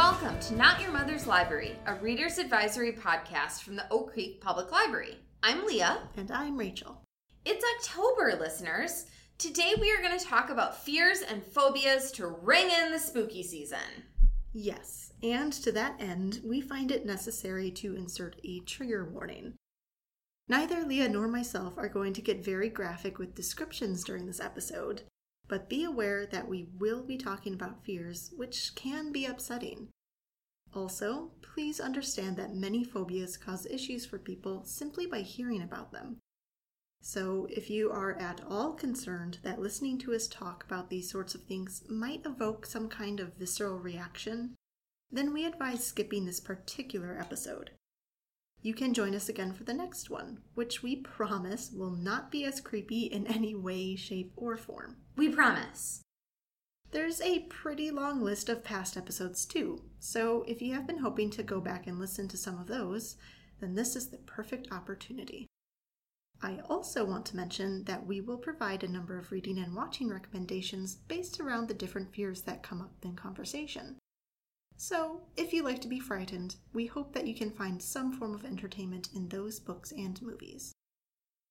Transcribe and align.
welcome 0.00 0.40
to 0.40 0.56
Not 0.56 0.80
Your 0.80 0.92
Mother's 0.92 1.26
Library, 1.26 1.76
a 1.84 1.94
reader's 1.96 2.38
advisory 2.38 2.90
podcast 2.90 3.60
from 3.60 3.76
the 3.76 3.84
Oak 3.90 4.14
Creek 4.14 4.40
Public 4.40 4.72
Library. 4.72 5.18
I'm 5.42 5.66
Leah. 5.66 6.08
And 6.16 6.30
I'm 6.30 6.56
Rachel. 6.56 7.02
It's 7.44 7.62
October, 7.76 8.34
listeners. 8.40 9.04
Today 9.36 9.74
we 9.78 9.92
are 9.92 10.00
going 10.00 10.18
to 10.18 10.24
talk 10.24 10.48
about 10.48 10.82
fears 10.82 11.20
and 11.20 11.44
phobias 11.44 12.12
to 12.12 12.28
ring 12.28 12.70
in 12.70 12.92
the 12.92 12.98
spooky 12.98 13.42
season. 13.42 14.06
Yes, 14.54 15.12
and 15.22 15.52
to 15.52 15.70
that 15.72 16.00
end, 16.00 16.40
we 16.46 16.62
find 16.62 16.90
it 16.90 17.04
necessary 17.04 17.70
to 17.72 17.94
insert 17.94 18.40
a 18.42 18.60
trigger 18.60 19.04
warning. 19.04 19.52
Neither 20.48 20.82
Leah 20.82 21.10
nor 21.10 21.28
myself 21.28 21.76
are 21.76 21.90
going 21.90 22.14
to 22.14 22.22
get 22.22 22.42
very 22.42 22.70
graphic 22.70 23.18
with 23.18 23.34
descriptions 23.34 24.02
during 24.02 24.24
this 24.24 24.40
episode, 24.40 25.02
but 25.50 25.68
be 25.68 25.82
aware 25.82 26.24
that 26.26 26.48
we 26.48 26.68
will 26.78 27.02
be 27.02 27.18
talking 27.18 27.52
about 27.52 27.84
fears, 27.84 28.30
which 28.36 28.72
can 28.76 29.10
be 29.10 29.26
upsetting. 29.26 29.88
Also, 30.72 31.32
please 31.42 31.80
understand 31.80 32.36
that 32.36 32.54
many 32.54 32.84
phobias 32.84 33.36
cause 33.36 33.66
issues 33.66 34.06
for 34.06 34.16
people 34.16 34.64
simply 34.64 35.06
by 35.06 35.22
hearing 35.22 35.60
about 35.60 35.90
them. 35.90 36.18
So, 37.02 37.48
if 37.50 37.68
you 37.68 37.90
are 37.90 38.16
at 38.16 38.40
all 38.48 38.74
concerned 38.74 39.38
that 39.42 39.58
listening 39.58 39.98
to 39.98 40.14
us 40.14 40.28
talk 40.28 40.64
about 40.64 40.88
these 40.88 41.10
sorts 41.10 41.34
of 41.34 41.42
things 41.42 41.82
might 41.88 42.24
evoke 42.24 42.64
some 42.64 42.88
kind 42.88 43.18
of 43.18 43.34
visceral 43.34 43.80
reaction, 43.80 44.54
then 45.10 45.32
we 45.32 45.44
advise 45.44 45.84
skipping 45.84 46.26
this 46.26 46.38
particular 46.38 47.18
episode. 47.18 47.72
You 48.62 48.74
can 48.74 48.92
join 48.92 49.14
us 49.14 49.28
again 49.28 49.54
for 49.54 49.64
the 49.64 49.72
next 49.72 50.10
one, 50.10 50.38
which 50.54 50.82
we 50.82 50.96
promise 50.96 51.70
will 51.72 51.92
not 51.92 52.30
be 52.30 52.44
as 52.44 52.60
creepy 52.60 53.04
in 53.04 53.26
any 53.26 53.54
way, 53.54 53.96
shape, 53.96 54.32
or 54.36 54.56
form. 54.58 54.96
We 55.16 55.30
promise. 55.30 56.02
There's 56.90 57.20
a 57.20 57.46
pretty 57.48 57.90
long 57.90 58.20
list 58.20 58.48
of 58.48 58.64
past 58.64 58.96
episodes 58.96 59.46
too, 59.46 59.84
so 59.98 60.44
if 60.46 60.60
you 60.60 60.74
have 60.74 60.86
been 60.86 60.98
hoping 60.98 61.30
to 61.30 61.42
go 61.42 61.60
back 61.60 61.86
and 61.86 61.98
listen 61.98 62.28
to 62.28 62.36
some 62.36 62.58
of 62.58 62.66
those, 62.66 63.16
then 63.60 63.74
this 63.74 63.96
is 63.96 64.08
the 64.08 64.18
perfect 64.18 64.70
opportunity. 64.72 65.46
I 66.42 66.58
also 66.68 67.04
want 67.04 67.26
to 67.26 67.36
mention 67.36 67.84
that 67.84 68.06
we 68.06 68.20
will 68.20 68.38
provide 68.38 68.82
a 68.82 68.88
number 68.88 69.18
of 69.18 69.30
reading 69.30 69.58
and 69.58 69.74
watching 69.74 70.08
recommendations 70.08 70.96
based 70.96 71.38
around 71.38 71.68
the 71.68 71.74
different 71.74 72.14
fears 72.14 72.42
that 72.42 72.62
come 72.62 72.80
up 72.80 72.92
in 73.02 73.14
conversation. 73.14 73.96
So, 74.82 75.20
if 75.36 75.52
you 75.52 75.62
like 75.62 75.82
to 75.82 75.88
be 75.88 76.00
frightened, 76.00 76.56
we 76.72 76.86
hope 76.86 77.12
that 77.12 77.26
you 77.26 77.34
can 77.34 77.50
find 77.50 77.82
some 77.82 78.14
form 78.14 78.34
of 78.34 78.46
entertainment 78.46 79.10
in 79.14 79.28
those 79.28 79.60
books 79.60 79.92
and 79.92 80.20
movies. 80.22 80.72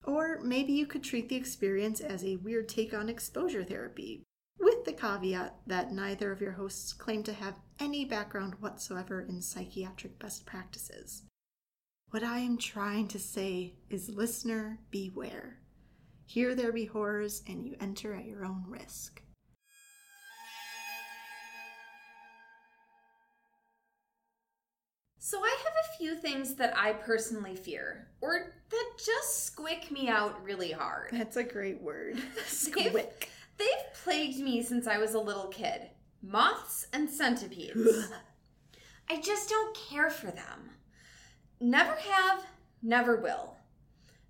Or 0.04 0.40
maybe 0.42 0.74
you 0.74 0.88
could 0.88 1.04
treat 1.04 1.30
the 1.30 1.36
experience 1.36 2.02
as 2.02 2.24
a 2.24 2.38
weird 2.38 2.68
take 2.68 2.92
on 2.92 3.08
exposure 3.08 3.64
therapy, 3.64 4.24
with 4.60 4.84
the 4.84 4.94
caveat 4.94 5.58
that 5.68 5.94
neither 5.94 6.32
of 6.32 6.42
your 6.42 6.54
hosts 6.54 6.92
claim 6.92 7.22
to 7.22 7.34
have 7.34 7.60
any 7.80 8.04
background 8.04 8.56
whatsoever 8.62 9.22
in 9.22 9.44
psychiatric 9.44 10.18
best 10.18 10.48
practices. 10.48 11.22
What 12.10 12.24
I 12.24 12.40
am 12.40 12.58
trying 12.58 13.10
to 13.10 13.20
say 13.20 13.76
is 13.92 14.10
listener, 14.10 14.80
beware. 14.90 15.60
Here 16.26 16.56
there 16.56 16.74
be 16.74 16.86
horrors, 16.86 17.44
and 17.48 17.64
you 17.64 17.76
enter 17.80 18.16
at 18.16 18.26
your 18.26 18.44
own 18.44 18.64
risk. 18.68 19.22
So, 25.30 25.38
I 25.44 25.56
have 25.64 25.74
a 25.86 25.98
few 26.00 26.16
things 26.16 26.56
that 26.56 26.76
I 26.76 26.92
personally 26.92 27.56
fear, 27.56 28.08
or 28.20 28.52
that 28.72 28.92
just 28.98 29.56
squick 29.56 29.92
me 29.92 30.10
out 30.10 30.44
really 30.44 30.72
hard. 30.72 31.12
That's 31.12 31.38
a 31.38 31.44
great 31.44 31.80
word. 31.84 32.20
They've, 32.74 33.06
they've 33.60 33.94
plagued 34.04 34.40
me 34.40 34.64
since 34.64 34.88
I 34.88 34.98
was 34.98 35.14
a 35.14 35.20
little 35.20 35.46
kid 35.50 35.92
moths 36.24 36.88
and 36.94 37.08
centipedes. 37.08 38.10
I 39.08 39.22
just 39.22 39.50
don't 39.50 39.78
care 39.78 40.10
for 40.10 40.32
them. 40.32 40.72
Never 41.62 41.94
have, 41.94 42.48
never 42.82 43.18
will. 43.18 43.56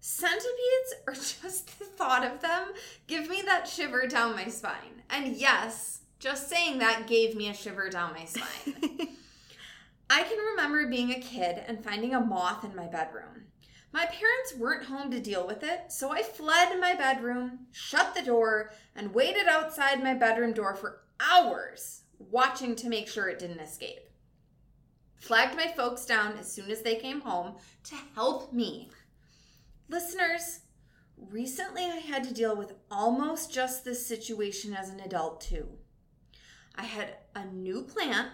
Centipedes, 0.01 0.95
or 1.07 1.13
just 1.13 1.79
the 1.79 1.85
thought 1.85 2.25
of 2.25 2.41
them, 2.41 2.73
give 3.07 3.29
me 3.29 3.41
that 3.45 3.69
shiver 3.69 4.05
down 4.05 4.35
my 4.35 4.49
spine. 4.49 5.03
And 5.09 5.37
yes, 5.37 6.01
just 6.19 6.49
saying 6.49 6.79
that 6.79 7.07
gave 7.07 7.37
me 7.37 7.47
a 7.47 7.53
shiver 7.53 7.89
down 7.89 8.11
my 8.11 8.25
spine. 8.25 9.15
I 10.09 10.23
can 10.23 10.37
remember 10.37 10.87
being 10.87 11.11
a 11.11 11.19
kid 11.19 11.63
and 11.67 11.83
finding 11.83 12.15
a 12.15 12.19
moth 12.19 12.63
in 12.63 12.75
my 12.75 12.87
bedroom. 12.87 13.45
My 13.91 14.05
parents 14.05 14.55
weren't 14.57 14.85
home 14.85 15.11
to 15.11 15.19
deal 15.19 15.45
with 15.45 15.63
it, 15.63 15.91
so 15.91 16.11
I 16.11 16.21
fled 16.21 16.79
my 16.79 16.95
bedroom, 16.95 17.67
shut 17.71 18.15
the 18.15 18.21
door, 18.21 18.71
and 18.95 19.13
waited 19.13 19.47
outside 19.47 20.03
my 20.03 20.13
bedroom 20.13 20.53
door 20.53 20.75
for 20.75 21.01
hours, 21.19 22.03
watching 22.17 22.75
to 22.77 22.89
make 22.89 23.07
sure 23.07 23.29
it 23.29 23.39
didn't 23.39 23.59
escape. 23.59 24.09
Flagged 25.15 25.55
my 25.55 25.67
folks 25.67 26.05
down 26.05 26.37
as 26.37 26.51
soon 26.51 26.71
as 26.71 26.81
they 26.81 26.95
came 26.95 27.21
home 27.21 27.57
to 27.83 27.95
help 28.15 28.53
me. 28.53 28.89
Listeners, 29.89 30.61
recently 31.17 31.83
I 31.83 31.97
had 31.97 32.23
to 32.25 32.33
deal 32.33 32.55
with 32.55 32.73
almost 32.89 33.51
just 33.51 33.83
this 33.83 34.05
situation 34.05 34.73
as 34.73 34.89
an 34.89 34.99
adult, 34.99 35.41
too. 35.41 35.67
I 36.75 36.83
had 36.83 37.17
a 37.35 37.45
new 37.45 37.81
plant 37.83 38.29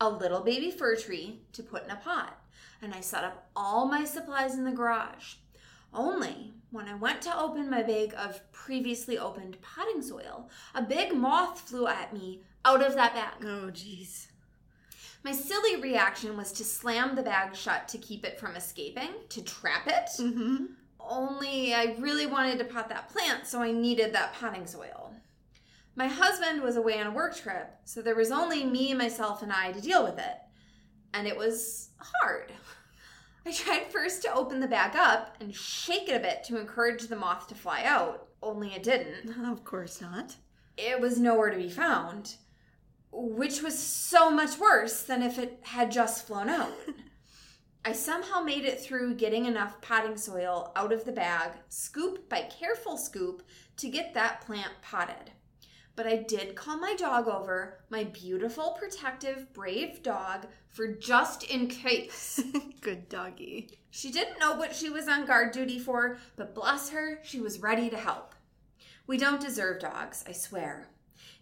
a 0.00 0.08
little 0.08 0.40
baby 0.40 0.70
fir 0.70 0.96
tree 0.96 1.42
to 1.52 1.62
put 1.62 1.84
in 1.84 1.90
a 1.90 1.96
pot, 1.96 2.38
and 2.80 2.94
I 2.94 3.00
set 3.00 3.24
up 3.24 3.50
all 3.54 3.86
my 3.86 4.04
supplies 4.04 4.54
in 4.54 4.64
the 4.64 4.72
garage. 4.72 5.34
Only 5.92 6.52
when 6.70 6.88
I 6.88 6.94
went 6.94 7.20
to 7.22 7.38
open 7.38 7.68
my 7.68 7.82
bag 7.82 8.14
of 8.16 8.40
previously 8.52 9.18
opened 9.18 9.60
potting 9.60 10.02
soil, 10.02 10.48
a 10.74 10.82
big 10.82 11.14
moth 11.14 11.60
flew 11.60 11.86
at 11.86 12.12
me 12.12 12.42
out 12.64 12.84
of 12.84 12.94
that 12.94 13.14
bag. 13.14 13.44
Oh, 13.44 13.70
jeez. 13.72 14.28
My 15.22 15.32
silly 15.32 15.76
reaction 15.76 16.36
was 16.36 16.52
to 16.52 16.64
slam 16.64 17.14
the 17.14 17.22
bag 17.22 17.54
shut 17.54 17.88
to 17.88 17.98
keep 17.98 18.24
it 18.24 18.40
from 18.40 18.56
escaping, 18.56 19.10
to 19.28 19.42
trap 19.42 19.86
it. 19.86 20.08
Mm-hmm. 20.18 20.66
Only 20.98 21.74
I 21.74 21.96
really 21.98 22.26
wanted 22.26 22.58
to 22.58 22.64
pot 22.64 22.88
that 22.88 23.10
plant, 23.10 23.46
so 23.46 23.60
I 23.60 23.72
needed 23.72 24.14
that 24.14 24.34
potting 24.34 24.66
soil. 24.66 24.99
My 25.96 26.06
husband 26.06 26.62
was 26.62 26.76
away 26.76 27.00
on 27.00 27.08
a 27.08 27.12
work 27.12 27.36
trip, 27.36 27.74
so 27.84 28.00
there 28.00 28.14
was 28.14 28.30
only 28.30 28.64
me, 28.64 28.94
myself, 28.94 29.42
and 29.42 29.52
I 29.52 29.72
to 29.72 29.80
deal 29.80 30.04
with 30.04 30.18
it. 30.18 30.36
And 31.12 31.26
it 31.26 31.36
was 31.36 31.90
hard. 31.98 32.52
I 33.46 33.52
tried 33.52 33.86
first 33.86 34.22
to 34.22 34.32
open 34.32 34.60
the 34.60 34.68
bag 34.68 34.94
up 34.94 35.36
and 35.40 35.54
shake 35.54 36.08
it 36.08 36.16
a 36.16 36.20
bit 36.20 36.44
to 36.44 36.60
encourage 36.60 37.08
the 37.08 37.16
moth 37.16 37.48
to 37.48 37.54
fly 37.54 37.82
out, 37.84 38.28
only 38.42 38.72
it 38.74 38.82
didn't. 38.82 39.30
Of 39.50 39.64
course 39.64 40.00
not. 40.00 40.36
It 40.76 41.00
was 41.00 41.18
nowhere 41.18 41.50
to 41.50 41.56
be 41.56 41.68
found, 41.68 42.36
which 43.10 43.60
was 43.60 43.76
so 43.76 44.30
much 44.30 44.58
worse 44.58 45.02
than 45.02 45.22
if 45.22 45.38
it 45.38 45.58
had 45.62 45.90
just 45.90 46.26
flown 46.26 46.48
out. 46.48 46.72
I 47.84 47.92
somehow 47.92 48.42
made 48.42 48.64
it 48.64 48.80
through 48.80 49.14
getting 49.14 49.46
enough 49.46 49.80
potting 49.80 50.16
soil 50.16 50.70
out 50.76 50.92
of 50.92 51.04
the 51.04 51.12
bag, 51.12 51.52
scoop 51.68 52.28
by 52.28 52.42
careful 52.42 52.96
scoop, 52.96 53.42
to 53.78 53.88
get 53.88 54.14
that 54.14 54.42
plant 54.42 54.72
potted 54.82 55.32
but 56.00 56.10
I 56.10 56.16
did 56.16 56.54
call 56.54 56.78
my 56.78 56.94
dog 56.94 57.28
over, 57.28 57.76
my 57.90 58.04
beautiful, 58.04 58.70
protective, 58.70 59.52
brave 59.52 60.02
dog, 60.02 60.46
for 60.70 60.86
just 60.86 61.44
in 61.44 61.66
case. 61.68 62.40
Good 62.80 63.10
doggy. 63.10 63.68
She 63.90 64.10
didn't 64.10 64.38
know 64.38 64.54
what 64.54 64.74
she 64.74 64.88
was 64.88 65.08
on 65.08 65.26
guard 65.26 65.52
duty 65.52 65.78
for, 65.78 66.16
but 66.36 66.54
bless 66.54 66.88
her, 66.88 67.18
she 67.22 67.38
was 67.38 67.60
ready 67.60 67.90
to 67.90 67.98
help. 67.98 68.34
We 69.06 69.18
don't 69.18 69.42
deserve 69.42 69.80
dogs, 69.80 70.24
I 70.26 70.32
swear. 70.32 70.88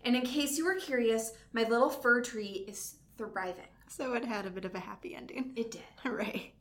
And 0.05 0.17
in 0.17 0.23
case 0.23 0.59
you 0.59 0.65
were 0.65 0.75
curious, 0.75 1.35
my 1.53 1.63
little 1.63 1.89
fir 1.89 2.21
tree 2.21 2.65
is 2.67 2.97
thriving. 3.17 3.63
So 3.87 4.15
it 4.15 4.25
had 4.25 4.45
a 4.45 4.51
bit 4.51 4.65
of 4.65 4.75
a 4.75 4.81
happy 4.81 5.15
ending. 5.15 5.53
It 5.55 5.71
did. 5.71 5.83
Hooray. 6.03 6.53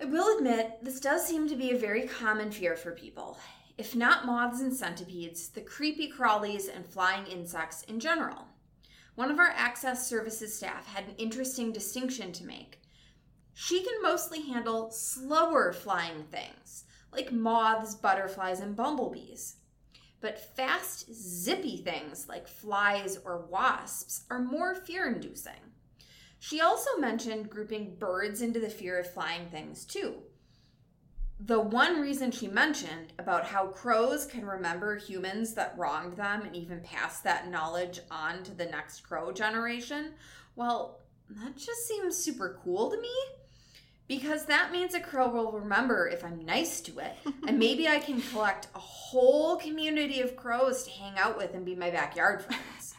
I 0.00 0.06
will 0.06 0.38
admit, 0.38 0.78
this 0.80 1.00
does 1.00 1.26
seem 1.26 1.50
to 1.50 1.54
be 1.54 1.72
a 1.72 1.78
very 1.78 2.08
common 2.08 2.50
fear 2.50 2.76
for 2.76 2.92
people 2.92 3.36
if 3.76 3.96
not 3.96 4.24
moths 4.24 4.60
and 4.60 4.72
centipedes, 4.72 5.48
the 5.48 5.60
creepy 5.60 6.10
crawlies 6.10 6.74
and 6.74 6.86
flying 6.86 7.26
insects 7.26 7.82
in 7.82 7.98
general. 7.98 8.46
One 9.16 9.30
of 9.30 9.38
our 9.38 9.52
access 9.54 10.08
services 10.08 10.56
staff 10.56 10.86
had 10.86 11.04
an 11.04 11.14
interesting 11.18 11.72
distinction 11.72 12.32
to 12.32 12.46
make. 12.46 12.80
She 13.52 13.82
can 13.82 14.02
mostly 14.02 14.42
handle 14.42 14.90
slower 14.90 15.72
flying 15.72 16.24
things, 16.24 16.84
like 17.12 17.32
moths, 17.32 17.94
butterflies, 17.94 18.60
and 18.60 18.76
bumblebees. 18.76 19.56
But 20.20 20.56
fast, 20.56 21.12
zippy 21.12 21.76
things 21.76 22.28
like 22.28 22.48
flies 22.48 23.18
or 23.24 23.46
wasps 23.46 24.24
are 24.30 24.40
more 24.40 24.74
fear 24.74 25.06
inducing. 25.06 25.52
She 26.38 26.60
also 26.60 26.98
mentioned 26.98 27.50
grouping 27.50 27.96
birds 27.96 28.40
into 28.42 28.60
the 28.60 28.70
fear 28.70 28.98
of 28.98 29.12
flying 29.12 29.48
things, 29.50 29.84
too 29.84 30.22
the 31.46 31.60
one 31.60 32.00
reason 32.00 32.30
she 32.30 32.48
mentioned 32.48 33.12
about 33.18 33.44
how 33.44 33.66
crows 33.66 34.24
can 34.24 34.46
remember 34.46 34.96
humans 34.96 35.52
that 35.54 35.74
wronged 35.76 36.16
them 36.16 36.42
and 36.42 36.56
even 36.56 36.80
pass 36.80 37.20
that 37.20 37.50
knowledge 37.50 38.00
on 38.10 38.42
to 38.44 38.52
the 38.52 38.64
next 38.64 39.00
crow 39.00 39.30
generation, 39.30 40.12
well, 40.56 41.00
that 41.28 41.56
just 41.56 41.86
seems 41.86 42.16
super 42.16 42.58
cool 42.62 42.90
to 42.90 43.00
me. 43.00 43.14
Because 44.06 44.46
that 44.46 44.70
means 44.70 44.94
a 44.94 45.00
crow 45.00 45.28
will 45.28 45.52
remember 45.52 46.08
if 46.08 46.24
I'm 46.24 46.44
nice 46.44 46.80
to 46.82 46.98
it. 46.98 47.16
and 47.48 47.58
maybe 47.58 47.88
I 47.88 47.98
can 47.98 48.20
collect 48.20 48.68
a 48.74 48.78
whole 48.78 49.56
community 49.56 50.20
of 50.20 50.36
crows 50.36 50.84
to 50.84 50.90
hang 50.90 51.18
out 51.18 51.36
with 51.36 51.54
and 51.54 51.64
be 51.64 51.74
my 51.74 51.90
backyard 51.90 52.42
friends. 52.42 52.94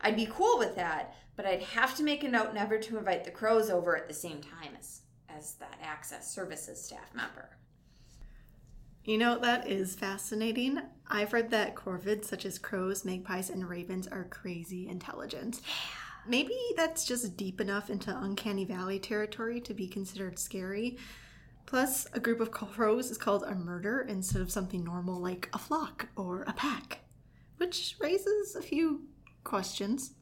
I'd 0.00 0.16
be 0.16 0.28
cool 0.30 0.58
with 0.58 0.76
that, 0.76 1.16
but 1.36 1.44
I'd 1.44 1.62
have 1.62 1.94
to 1.96 2.02
make 2.02 2.24
a 2.24 2.28
note 2.28 2.54
never 2.54 2.78
to 2.78 2.98
invite 2.98 3.24
the 3.24 3.30
crows 3.30 3.68
over 3.68 3.96
at 3.96 4.08
the 4.08 4.14
same 4.14 4.40
time 4.40 4.72
as, 4.78 5.00
as 5.28 5.54
that 5.54 5.78
access 5.82 6.34
services 6.34 6.82
staff 6.82 7.14
member. 7.14 7.50
You 9.04 9.16
know, 9.16 9.38
that 9.38 9.66
is 9.66 9.94
fascinating. 9.94 10.78
I've 11.08 11.32
read 11.32 11.50
that 11.50 11.74
corvids 11.74 12.26
such 12.26 12.44
as 12.44 12.58
crows, 12.58 13.04
magpies, 13.04 13.48
and 13.48 13.66
ravens 13.66 14.06
are 14.06 14.24
crazy 14.24 14.88
intelligent. 14.88 15.60
Maybe 16.28 16.56
that's 16.76 17.06
just 17.06 17.36
deep 17.36 17.60
enough 17.60 17.88
into 17.88 18.16
uncanny 18.16 18.66
valley 18.66 18.98
territory 18.98 19.60
to 19.62 19.72
be 19.72 19.88
considered 19.88 20.38
scary. 20.38 20.98
Plus, 21.64 22.06
a 22.12 22.20
group 22.20 22.40
of 22.40 22.50
crows 22.50 23.10
is 23.10 23.16
called 23.16 23.42
a 23.44 23.54
murder 23.54 24.02
instead 24.02 24.42
of 24.42 24.50
something 24.50 24.84
normal 24.84 25.18
like 25.18 25.48
a 25.54 25.58
flock 25.58 26.08
or 26.16 26.42
a 26.42 26.52
pack, 26.52 27.00
which 27.56 27.96
raises 28.00 28.54
a 28.54 28.62
few 28.62 29.06
questions. 29.44 30.12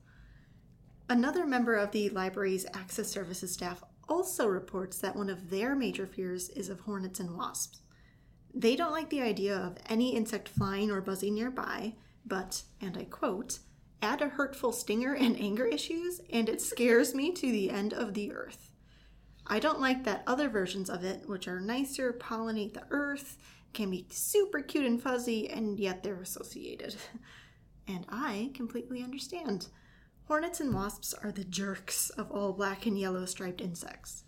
Another 1.09 1.47
member 1.47 1.75
of 1.75 1.91
the 1.91 2.11
library's 2.11 2.67
access 2.75 3.09
services 3.09 3.53
staff 3.53 3.83
also 4.09 4.47
reports 4.47 4.99
that 4.99 5.17
one 5.17 5.31
of 5.31 5.51
their 5.51 5.75
major 5.75 6.07
fears 6.07 6.49
is 6.51 6.69
of 6.69 6.81
hornets 6.81 7.19
and 7.19 7.37
wasps. 7.37 7.81
They 8.59 8.75
don't 8.75 8.91
like 8.91 9.09
the 9.09 9.23
idea 9.23 9.57
of 9.57 9.79
any 9.89 10.17
insect 10.17 10.49
flying 10.49 10.91
or 10.91 11.01
buzzing 11.01 11.37
nearby, 11.37 11.95
but, 12.27 12.65
and 12.81 12.97
I 12.97 13.05
quote, 13.05 13.61
add 14.03 14.21
a 14.21 14.31
hurtful 14.31 14.73
stinger 14.73 15.15
and 15.15 15.39
anger 15.39 15.65
issues, 15.65 16.21
and 16.33 16.49
it 16.49 16.61
scares 16.61 17.15
me 17.15 17.31
to 17.35 17.53
the 17.53 17.71
end 17.71 17.95
of 17.95 18.15
the 18.15 18.33
earth. 18.33 18.73
I 19.47 19.61
don't 19.61 19.81
like 19.81 20.03
that 20.03 20.25
other 20.27 20.49
versions 20.49 20.91
of 20.91 21.05
it, 21.05 21.29
which 21.29 21.47
are 21.47 21.61
nicer, 21.61 22.13
pollinate 22.13 22.75
the 22.75 22.83
earth, 22.91 23.39
can 23.75 23.91
be 23.91 24.07
super 24.11 24.61
cute 24.61 24.87
and 24.87 25.01
fuzzy, 25.01 25.49
and 25.49 25.79
yet 25.79 26.03
they're 26.03 26.21
associated. 26.21 26.97
and 27.87 28.07
I 28.09 28.51
completely 28.55 29.05
understand. 29.05 29.69
Hornets 30.25 30.59
and 30.59 30.75
wasps 30.75 31.15
are 31.15 31.31
the 31.31 31.45
jerks 31.45 32.11
of 32.11 32.33
all 32.33 32.53
black 32.53 32.87
and 32.87 32.99
yellow 32.99 33.25
striped 33.25 33.61
insects. 33.61 34.25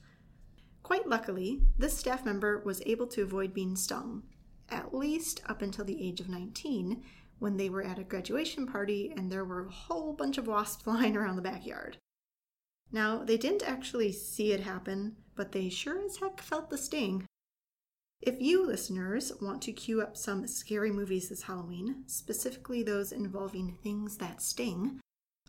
Quite 0.90 1.06
luckily, 1.06 1.62
this 1.78 1.96
staff 1.96 2.24
member 2.24 2.62
was 2.64 2.82
able 2.84 3.06
to 3.06 3.22
avoid 3.22 3.54
being 3.54 3.76
stung, 3.76 4.24
at 4.68 4.92
least 4.92 5.40
up 5.46 5.62
until 5.62 5.84
the 5.84 6.04
age 6.04 6.18
of 6.18 6.28
19, 6.28 7.00
when 7.38 7.56
they 7.56 7.70
were 7.70 7.84
at 7.84 8.00
a 8.00 8.02
graduation 8.02 8.66
party 8.66 9.14
and 9.16 9.30
there 9.30 9.44
were 9.44 9.64
a 9.64 9.70
whole 9.70 10.12
bunch 10.12 10.36
of 10.36 10.48
wasps 10.48 10.82
flying 10.82 11.16
around 11.16 11.36
the 11.36 11.42
backyard. 11.42 11.98
Now, 12.90 13.22
they 13.22 13.36
didn't 13.36 13.62
actually 13.62 14.10
see 14.10 14.50
it 14.50 14.58
happen, 14.58 15.14
but 15.36 15.52
they 15.52 15.68
sure 15.68 16.04
as 16.04 16.16
heck 16.16 16.40
felt 16.40 16.70
the 16.70 16.76
sting. 16.76 17.24
If 18.20 18.40
you 18.40 18.66
listeners 18.66 19.30
want 19.40 19.62
to 19.62 19.72
queue 19.72 20.02
up 20.02 20.16
some 20.16 20.48
scary 20.48 20.90
movies 20.90 21.28
this 21.28 21.42
Halloween, 21.42 22.02
specifically 22.06 22.82
those 22.82 23.12
involving 23.12 23.78
things 23.80 24.16
that 24.16 24.42
sting, 24.42 24.98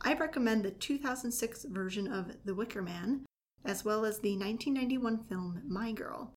I 0.04 0.14
recommend 0.14 0.66
the 0.66 0.70
2006 0.70 1.64
version 1.64 2.08
of 2.08 2.32
The 2.46 2.54
Wicker 2.54 2.84
Man, 2.84 3.26
as 3.66 3.86
well 3.86 4.06
as 4.06 4.20
the 4.20 4.38
1991 4.38 5.26
film 5.26 5.62
My 5.68 5.92
Girl. 5.92 6.34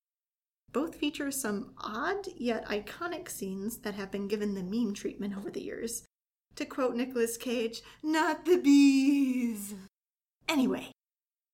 Both 0.71 0.95
feature 0.95 1.31
some 1.31 1.73
odd 1.77 2.27
yet 2.35 2.65
iconic 2.67 3.29
scenes 3.29 3.77
that 3.79 3.93
have 3.93 4.11
been 4.11 4.27
given 4.27 4.53
the 4.53 4.63
meme 4.63 4.93
treatment 4.93 5.35
over 5.37 5.49
the 5.49 5.63
years. 5.63 6.03
To 6.55 6.65
quote 6.65 6.95
Nicolas 6.95 7.37
Cage, 7.37 7.81
not 8.03 8.45
the 8.45 8.57
bees! 8.57 9.75
Anyway, 10.47 10.91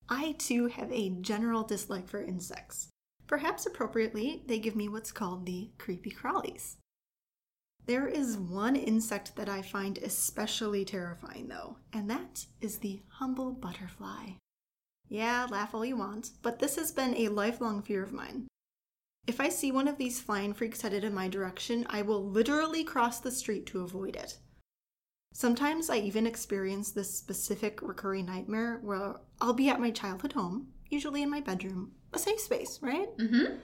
I 0.09 0.33
too 0.33 0.67
have 0.67 0.91
a 0.91 1.09
general 1.21 1.63
dislike 1.63 2.07
for 2.07 2.21
insects. 2.21 2.89
Perhaps 3.27 3.65
appropriately, 3.65 4.43
they 4.45 4.59
give 4.59 4.75
me 4.75 4.89
what's 4.89 5.11
called 5.11 5.45
the 5.45 5.71
creepy 5.77 6.11
crawlies. 6.11 6.75
There 7.85 8.07
is 8.07 8.37
one 8.37 8.75
insect 8.75 9.35
that 9.37 9.49
I 9.49 9.61
find 9.61 9.97
especially 9.97 10.85
terrifying, 10.85 11.47
though, 11.47 11.77
and 11.93 12.09
that 12.09 12.45
is 12.59 12.79
the 12.79 13.01
humble 13.07 13.51
butterfly. 13.53 14.31
Yeah, 15.11 15.45
laugh 15.49 15.75
all 15.75 15.83
you 15.83 15.97
want, 15.97 16.31
but 16.41 16.59
this 16.59 16.77
has 16.77 16.93
been 16.93 17.17
a 17.17 17.27
lifelong 17.27 17.81
fear 17.81 18.01
of 18.01 18.13
mine. 18.13 18.47
If 19.27 19.41
I 19.41 19.49
see 19.49 19.69
one 19.69 19.89
of 19.89 19.97
these 19.97 20.21
flying 20.21 20.53
freaks 20.53 20.81
headed 20.81 21.03
in 21.03 21.13
my 21.13 21.27
direction, 21.27 21.85
I 21.89 22.01
will 22.01 22.23
literally 22.23 22.85
cross 22.85 23.19
the 23.19 23.29
street 23.29 23.65
to 23.67 23.81
avoid 23.81 24.15
it. 24.15 24.37
Sometimes 25.33 25.89
I 25.89 25.97
even 25.97 26.25
experience 26.25 26.91
this 26.91 27.13
specific 27.13 27.81
recurring 27.81 28.25
nightmare 28.25 28.79
where 28.83 29.17
I'll 29.41 29.51
be 29.51 29.67
at 29.67 29.81
my 29.81 29.91
childhood 29.91 30.31
home, 30.31 30.67
usually 30.89 31.23
in 31.23 31.29
my 31.29 31.41
bedroom, 31.41 31.91
a 32.13 32.19
safe 32.19 32.39
space, 32.39 32.79
right? 32.81 33.09
Mm-hmm. 33.17 33.57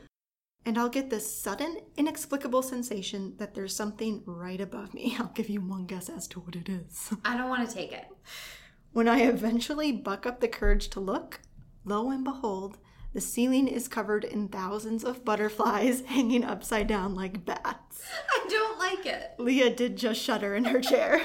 And 0.66 0.78
I'll 0.78 0.90
get 0.90 1.10
this 1.10 1.34
sudden, 1.34 1.78
inexplicable 1.96 2.62
sensation 2.62 3.36
that 3.38 3.56
there's 3.56 3.74
something 3.74 4.22
right 4.26 4.60
above 4.60 4.94
me. 4.94 5.16
I'll 5.20 5.32
give 5.34 5.48
you 5.48 5.62
one 5.62 5.86
guess 5.86 6.10
as 6.10 6.28
to 6.30 6.42
what 6.42 6.58
it 6.58 6.68
is. 6.68 7.14
I 7.24 7.38
don't 7.38 7.48
want 7.48 7.70
to 7.70 7.74
take 7.74 7.94
it. 7.94 8.06
When 8.92 9.08
I 9.08 9.20
eventually 9.20 9.92
buck 9.92 10.26
up 10.26 10.40
the 10.40 10.48
courage 10.48 10.90
to 10.90 11.00
look, 11.00 11.42
lo 11.86 12.10
and 12.10 12.24
behold, 12.24 12.78
the 13.14 13.22
ceiling 13.22 13.68
is 13.68 13.88
covered 13.88 14.24
in 14.24 14.48
thousands 14.48 15.04
of 15.04 15.26
butterflies 15.26 16.02
hanging 16.06 16.44
upside 16.44 16.88
down 16.88 17.16
like 17.16 17.46
bats. 17.46 18.04
I 18.30 18.46
don't 18.50 18.80
like 18.80 19.06
it. 19.06 19.34
Leah 19.38 19.72
did 19.72 19.98
just 19.98 20.22
shudder 20.22 20.56
in 20.56 20.66
her 20.66 20.82
chair. 20.82 21.22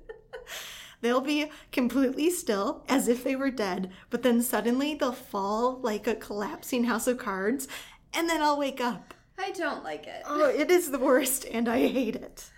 they'll 1.00 1.20
be 1.20 1.50
completely 1.72 2.30
still 2.30 2.84
as 2.88 3.08
if 3.08 3.24
they 3.24 3.36
were 3.36 3.50
dead, 3.50 3.90
but 4.10 4.22
then 4.22 4.42
suddenly 4.42 4.94
they'll 4.94 5.12
fall 5.12 5.80
like 5.80 6.06
a 6.06 6.14
collapsing 6.14 6.84
house 6.84 7.06
of 7.06 7.18
cards, 7.18 7.66
and 8.12 8.28
then 8.28 8.42
I'll 8.42 8.58
wake 8.58 8.80
up. 8.80 9.14
I 9.38 9.52
don't 9.52 9.82
like 9.82 10.06
it. 10.06 10.22
Oh, 10.26 10.48
it 10.48 10.70
is 10.70 10.90
the 10.90 10.98
worst, 10.98 11.46
and 11.50 11.68
I 11.68 11.88
hate 11.88 12.16
it. 12.16 12.50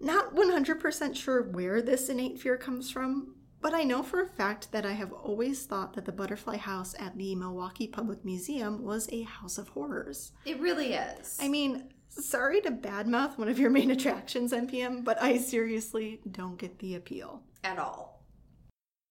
Not 0.00 0.34
100% 0.34 1.14
sure 1.14 1.42
where 1.42 1.82
this 1.82 2.08
innate 2.08 2.40
fear 2.40 2.56
comes 2.56 2.90
from, 2.90 3.34
but 3.60 3.74
I 3.74 3.82
know 3.82 4.02
for 4.02 4.22
a 4.22 4.26
fact 4.26 4.72
that 4.72 4.86
I 4.86 4.92
have 4.92 5.12
always 5.12 5.66
thought 5.66 5.92
that 5.92 6.06
the 6.06 6.12
Butterfly 6.12 6.56
House 6.56 6.94
at 6.98 7.18
the 7.18 7.34
Milwaukee 7.34 7.86
Public 7.86 8.24
Museum 8.24 8.82
was 8.82 9.10
a 9.12 9.22
house 9.22 9.58
of 9.58 9.68
horrors. 9.68 10.32
It 10.46 10.58
really 10.58 10.94
is. 10.94 11.36
I 11.38 11.48
mean, 11.48 11.92
sorry 12.08 12.62
to 12.62 12.70
badmouth 12.70 13.36
one 13.36 13.50
of 13.50 13.58
your 13.58 13.68
main 13.68 13.90
attractions, 13.96 14.52
MPM, 14.52 15.04
but 15.04 15.22
I 15.22 15.36
seriously 15.36 16.20
don't 16.30 16.56
get 16.56 16.78
the 16.78 16.94
appeal. 16.94 17.42
At 17.62 17.78
all. 17.78 18.24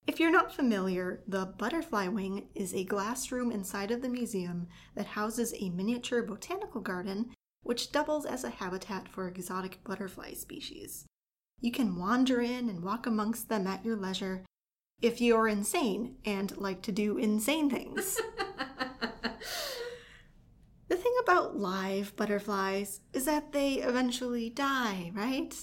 If 0.07 0.19
you're 0.19 0.31
not 0.31 0.55
familiar, 0.55 1.21
the 1.27 1.45
Butterfly 1.45 2.07
Wing 2.07 2.47
is 2.55 2.73
a 2.73 2.83
glass 2.83 3.31
room 3.31 3.51
inside 3.51 3.91
of 3.91 4.01
the 4.01 4.09
museum 4.09 4.67
that 4.95 5.05
houses 5.05 5.53
a 5.59 5.69
miniature 5.69 6.23
botanical 6.23 6.81
garden 6.81 7.29
which 7.63 7.91
doubles 7.91 8.25
as 8.25 8.43
a 8.43 8.49
habitat 8.49 9.07
for 9.07 9.27
exotic 9.27 9.83
butterfly 9.83 10.33
species. 10.33 11.05
You 11.61 11.71
can 11.71 11.97
wander 11.97 12.41
in 12.41 12.69
and 12.69 12.83
walk 12.83 13.05
amongst 13.05 13.49
them 13.49 13.67
at 13.67 13.83
your 13.83 13.95
leisure 13.95 14.45
if 15.01 15.21
you're 15.21 15.47
insane 15.47 16.15
and 16.25 16.55
like 16.57 16.81
to 16.83 16.91
do 16.91 17.17
insane 17.17 17.69
things. 17.69 18.19
the 20.87 20.95
thing 20.95 21.15
about 21.23 21.57
live 21.57 22.15
butterflies 22.15 23.01
is 23.13 23.25
that 23.25 23.51
they 23.51 23.75
eventually 23.75 24.49
die, 24.49 25.11
right? 25.13 25.55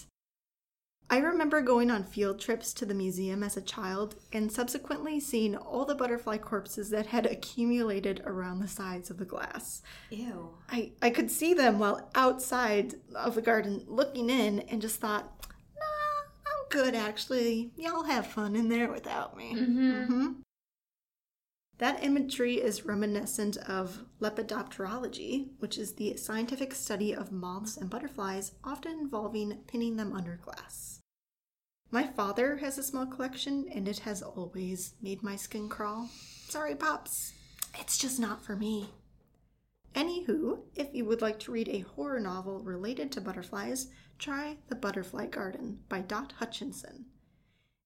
I 1.08 1.18
remember 1.18 1.60
going 1.62 1.90
on 1.90 2.02
field 2.02 2.40
trips 2.40 2.72
to 2.74 2.84
the 2.84 2.94
museum 2.94 3.44
as 3.44 3.56
a 3.56 3.60
child 3.60 4.16
and 4.32 4.50
subsequently 4.50 5.20
seeing 5.20 5.56
all 5.56 5.84
the 5.84 5.94
butterfly 5.94 6.38
corpses 6.38 6.90
that 6.90 7.06
had 7.06 7.26
accumulated 7.26 8.22
around 8.26 8.58
the 8.58 8.68
sides 8.68 9.08
of 9.08 9.18
the 9.18 9.24
glass. 9.24 9.82
Ew. 10.10 10.50
I, 10.68 10.90
I 11.00 11.10
could 11.10 11.30
see 11.30 11.54
them 11.54 11.78
while 11.78 12.10
outside 12.16 12.96
of 13.14 13.36
the 13.36 13.42
garden 13.42 13.84
looking 13.86 14.30
in 14.30 14.60
and 14.60 14.82
just 14.82 15.00
thought, 15.00 15.46
nah, 15.76 16.24
I'm 16.46 16.68
good 16.70 16.94
actually. 16.96 17.70
Y'all 17.76 18.02
have 18.02 18.26
fun 18.26 18.56
in 18.56 18.68
there 18.68 18.90
without 18.90 19.36
me. 19.36 19.54
Mm-hmm. 19.54 20.04
hmm 20.04 20.32
That 21.78 22.02
imagery 22.02 22.54
is 22.54 22.86
reminiscent 22.86 23.58
of 23.58 24.04
lepidopterology, 24.20 25.48
which 25.58 25.76
is 25.76 25.92
the 25.92 26.16
scientific 26.16 26.74
study 26.74 27.14
of 27.14 27.32
moths 27.32 27.76
and 27.76 27.90
butterflies, 27.90 28.52
often 28.64 28.98
involving 28.98 29.58
pinning 29.66 29.96
them 29.96 30.14
under 30.14 30.40
glass. 30.42 31.00
My 31.90 32.04
father 32.04 32.56
has 32.56 32.78
a 32.78 32.82
small 32.82 33.06
collection, 33.06 33.66
and 33.74 33.86
it 33.86 34.00
has 34.00 34.22
always 34.22 34.94
made 35.02 35.22
my 35.22 35.36
skin 35.36 35.68
crawl. 35.68 36.08
Sorry, 36.48 36.74
Pops. 36.74 37.34
It's 37.78 37.98
just 37.98 38.18
not 38.18 38.42
for 38.42 38.56
me. 38.56 38.88
Anywho, 39.94 40.60
if 40.74 40.94
you 40.94 41.04
would 41.04 41.22
like 41.22 41.38
to 41.40 41.52
read 41.52 41.68
a 41.68 41.80
horror 41.80 42.20
novel 42.20 42.60
related 42.60 43.12
to 43.12 43.20
butterflies, 43.20 43.88
try 44.18 44.56
The 44.68 44.74
Butterfly 44.74 45.26
Garden 45.26 45.80
by 45.88 46.00
Dot 46.00 46.32
Hutchinson. 46.38 47.06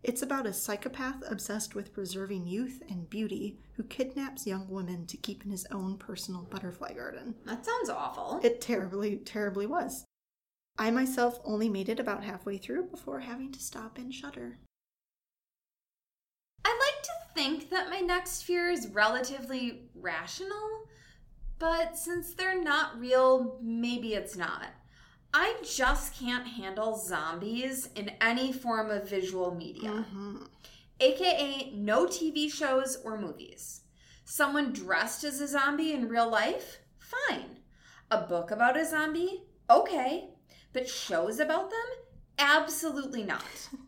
It's 0.02 0.22
about 0.22 0.46
a 0.46 0.52
psychopath 0.52 1.22
obsessed 1.28 1.74
with 1.74 1.92
preserving 1.92 2.46
youth 2.46 2.82
and 2.88 3.10
beauty 3.10 3.58
who 3.74 3.82
kidnaps 3.82 4.46
young 4.46 4.66
women 4.68 5.06
to 5.06 5.18
keep 5.18 5.44
in 5.44 5.50
his 5.50 5.66
own 5.70 5.98
personal 5.98 6.42
butterfly 6.42 6.94
garden. 6.94 7.34
That 7.44 7.66
sounds 7.66 7.90
awful. 7.90 8.40
It 8.42 8.62
terribly, 8.62 9.16
terribly 9.18 9.66
was. 9.66 10.06
I 10.78 10.90
myself 10.90 11.38
only 11.44 11.68
made 11.68 11.90
it 11.90 12.00
about 12.00 12.24
halfway 12.24 12.56
through 12.56 12.84
before 12.84 13.20
having 13.20 13.52
to 13.52 13.60
stop 13.60 13.98
and 13.98 14.14
shudder. 14.14 14.58
I 16.64 16.70
like 16.70 17.02
to 17.02 17.34
think 17.34 17.68
that 17.68 17.90
my 17.90 18.00
next 18.00 18.42
fear 18.42 18.70
is 18.70 18.88
relatively 18.88 19.90
rational, 19.94 20.86
but 21.58 21.98
since 21.98 22.32
they're 22.32 22.62
not 22.62 22.98
real, 22.98 23.58
maybe 23.62 24.14
it's 24.14 24.36
not. 24.36 24.68
I 25.32 25.56
just 25.62 26.18
can't 26.18 26.46
handle 26.46 26.96
zombies 26.96 27.88
in 27.94 28.10
any 28.20 28.52
form 28.52 28.90
of 28.90 29.08
visual 29.08 29.54
media, 29.54 30.04
Mhm. 30.12 30.48
aka 30.98 31.70
no 31.72 32.06
TV 32.06 32.48
shows 32.48 32.96
or 33.04 33.16
movies. 33.18 33.82
Someone 34.24 34.72
dressed 34.72 35.24
as 35.24 35.40
a 35.40 35.46
zombie 35.48 35.92
in 35.92 36.08
real 36.08 36.28
life? 36.28 36.78
Fine. 36.98 37.60
A 38.10 38.22
book 38.26 38.50
about 38.50 38.76
a 38.76 38.84
zombie? 38.84 39.44
Okay. 39.68 40.30
But 40.72 40.88
shows 40.88 41.38
about 41.40 41.70
them? 41.70 41.88
Absolutely 42.38 43.22
not. 43.22 43.44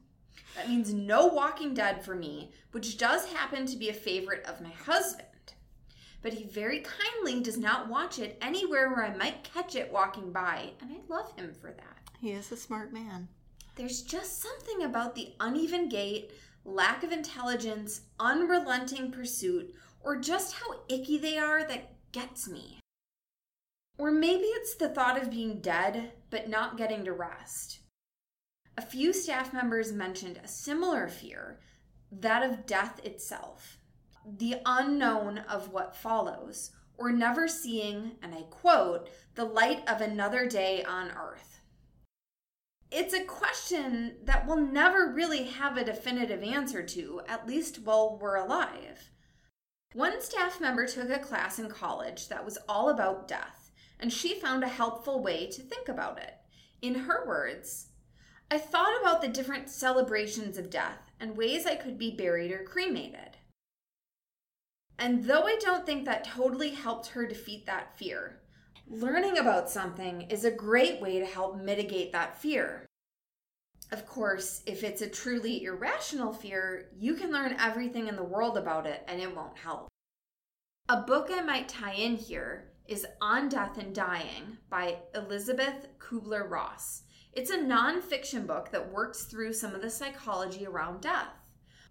That 0.54 0.68
means 0.68 0.92
no 0.92 1.28
Walking 1.28 1.72
Dead 1.72 2.04
for 2.04 2.14
me, 2.14 2.52
which 2.72 2.99
does 2.99 3.32
happen 3.32 3.64
to 3.64 3.76
be 3.78 3.88
a 3.88 3.94
favorite 3.94 4.44
of 4.44 4.61
my 4.61 4.68
husband. 4.68 5.26
But 6.23 6.35
he 6.35 6.45
very 6.45 6.81
kindly 6.81 7.41
does 7.41 7.59
not 7.59 7.88
watch 7.88 8.19
it 8.19 8.38
anywhere 8.41 8.88
where 8.88 9.05
I 9.05 9.17
might 9.17 9.43
catch 9.43 9.75
it 9.75 9.93
walking 9.93 10.33
by, 10.33 10.71
and 10.81 10.91
I 10.93 11.12
love 11.12 11.37
him 11.37 11.52
for 11.52 11.73
that. 11.73 11.99
He 12.21 12.31
is 12.31 12.52
a 12.52 12.57
smart 12.57 12.93
man. 12.93 13.29
There's 13.75 14.02
just 14.02 14.41
something 14.41 14.85
about 14.85 15.14
the 15.14 15.33
uneven 15.41 15.88
gait, 15.88 16.31
lack 16.64 17.02
of 17.02 17.11
intelligence, 17.11 18.02
unrelenting 18.21 19.11
pursuit, 19.11 19.75
or 20.00 20.17
just 20.17 20.55
how 20.55 20.81
icky 20.88 21.19
they 21.19 21.38
are 21.38 21.64
that 21.64 21.95
gets 22.12 22.49
me. 22.49 22.79
Or 23.99 24.11
maybe 24.11 24.45
it's 24.45 24.75
the 24.75 24.88
thought 24.88 25.21
of 25.21 25.31
being 25.31 25.61
dead 25.61 26.12
but 26.31 26.49
not 26.49 26.76
getting 26.76 27.05
to 27.05 27.12
rest. 27.12 27.81
A 28.76 28.83
few 28.83 29.12
staff 29.12 29.52
members 29.52 29.93
mentioned 29.93 30.41
a 30.43 30.49
similar 30.49 31.09
fear, 31.09 31.59
that 32.11 32.43
of 32.43 32.67
death 32.67 33.00
itself, 33.05 33.79
the 34.26 34.57
unknown 34.64 35.38
of 35.38 35.73
what 35.73 35.97
follows, 35.97 36.71
or 36.97 37.11
never 37.11 37.49
seeing, 37.49 38.12
and 38.23 38.35
I 38.35 38.43
quote, 38.43 39.09
the 39.35 39.45
light 39.45 39.88
of 39.88 40.00
another 40.00 40.47
day 40.47 40.85
on 40.85 41.11
earth. 41.11 41.61
It's 42.91 43.14
a 43.14 43.25
question 43.25 44.17
that 44.25 44.47
we'll 44.47 44.61
never 44.61 45.12
really 45.12 45.45
have 45.45 45.76
a 45.76 45.85
definitive 45.85 46.43
answer 46.43 46.83
to, 46.83 47.23
at 47.26 47.47
least 47.47 47.81
while 47.81 48.19
we're 48.21 48.37
alive. 48.37 49.11
One 49.95 50.21
staff 50.21 50.61
member 50.61 50.87
took 50.87 51.11
a 51.11 51.19
class 51.19 51.59
in 51.59 51.69
college 51.69 52.29
that 52.29 52.45
was 52.45 52.59
all 52.69 52.91
about 52.91 53.29
death, 53.29 53.71
and 53.99 54.12
she 54.12 54.38
found 54.38 54.62
a 54.62 54.69
helpful 54.69 55.23
way 55.23 55.47
to 55.47 55.62
think 55.62 55.88
about 55.88 56.19
it. 56.19 56.35
In 56.83 56.95
her 56.95 57.26
words, 57.26 57.88
I 58.50 58.59
thought 58.59 59.00
about 59.00 59.23
the 59.23 59.29
different 59.29 59.71
celebrations 59.71 60.59
of 60.59 60.69
death 60.69 61.11
and 61.19 61.37
ways 61.37 61.64
I 61.64 61.76
could 61.76 61.97
be 61.97 62.11
buried 62.11 62.52
or 62.52 62.64
cremated. 62.64 63.38
And 64.99 65.25
though 65.25 65.44
I 65.44 65.56
don't 65.61 65.84
think 65.84 66.04
that 66.04 66.25
totally 66.25 66.70
helped 66.70 67.08
her 67.08 67.26
defeat 67.26 67.66
that 67.66 67.96
fear, 67.99 68.40
learning 68.87 69.38
about 69.38 69.70
something 69.70 70.22
is 70.22 70.44
a 70.44 70.50
great 70.50 71.00
way 71.00 71.18
to 71.18 71.26
help 71.26 71.56
mitigate 71.56 72.12
that 72.12 72.40
fear. 72.40 72.87
Of 73.90 74.06
course, 74.06 74.62
if 74.66 74.82
it's 74.82 75.02
a 75.02 75.08
truly 75.08 75.64
irrational 75.64 76.32
fear, 76.32 76.88
you 76.96 77.14
can 77.14 77.30
learn 77.30 77.56
everything 77.58 78.08
in 78.08 78.16
the 78.16 78.22
world 78.22 78.56
about 78.56 78.87
it 78.87 79.02
and 79.06 79.20
it 79.20 79.34
won't 79.37 79.58
help. 79.58 79.88
A 80.88 81.02
book 81.02 81.28
I 81.30 81.42
might 81.42 81.68
tie 81.68 81.94
in 81.94 82.16
here 82.16 82.72
is 82.87 83.06
On 83.20 83.49
Death 83.49 83.78
and 83.78 83.94
Dying 83.94 84.58
by 84.68 84.99
Elisabeth 85.14 85.88
Kubler 85.99 86.49
Ross. 86.49 87.02
It's 87.32 87.50
a 87.50 87.58
nonfiction 87.58 88.46
book 88.46 88.70
that 88.72 88.92
works 88.92 89.25
through 89.25 89.52
some 89.52 89.75
of 89.75 89.82
the 89.82 89.90
psychology 89.90 90.66
around 90.66 91.00
death. 91.00 91.41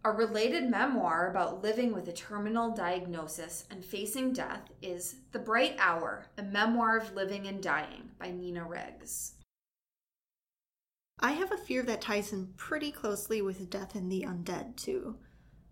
A 0.04 0.12
related 0.12 0.68
memoir 0.68 1.30
about 1.30 1.62
living 1.62 1.94
with 1.94 2.08
a 2.08 2.12
terminal 2.12 2.72
diagnosis 2.72 3.66
and 3.70 3.86
facing 3.86 4.34
death 4.34 4.72
is 4.82 5.18
The 5.32 5.38
Bright 5.38 5.76
Hour, 5.78 6.26
a 6.40 6.42
memoir 6.42 6.98
of 6.98 7.14
living 7.14 7.46
and 7.46 7.62
dying 7.62 8.10
by 8.18 8.32
Nina 8.32 8.66
Riggs. 8.68 9.34
I 11.20 11.34
have 11.34 11.52
a 11.52 11.58
fear 11.58 11.84
that 11.84 12.02
ties 12.02 12.34
in 12.34 12.48
pretty 12.58 12.92
closely 12.92 13.44
with 13.44 13.70
death 13.70 13.94
and 13.94 14.12
the 14.12 14.24
undead, 14.24 14.76
too. 14.76 15.18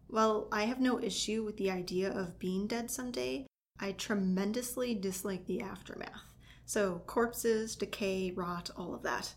While 0.05 0.47
I 0.51 0.65
have 0.65 0.79
no 0.79 1.01
issue 1.01 1.43
with 1.43 1.57
the 1.57 1.71
idea 1.71 2.11
of 2.11 2.37
being 2.37 2.67
dead 2.67 2.91
someday, 2.91 3.47
I 3.79 3.93
tremendously 3.93 4.93
dislike 4.93 5.47
the 5.47 5.61
aftermath. 5.61 6.35
So, 6.65 7.01
corpses, 7.07 7.75
decay, 7.75 8.29
rot, 8.29 8.69
all 8.77 8.93
of 8.93 9.01
that. 9.01 9.33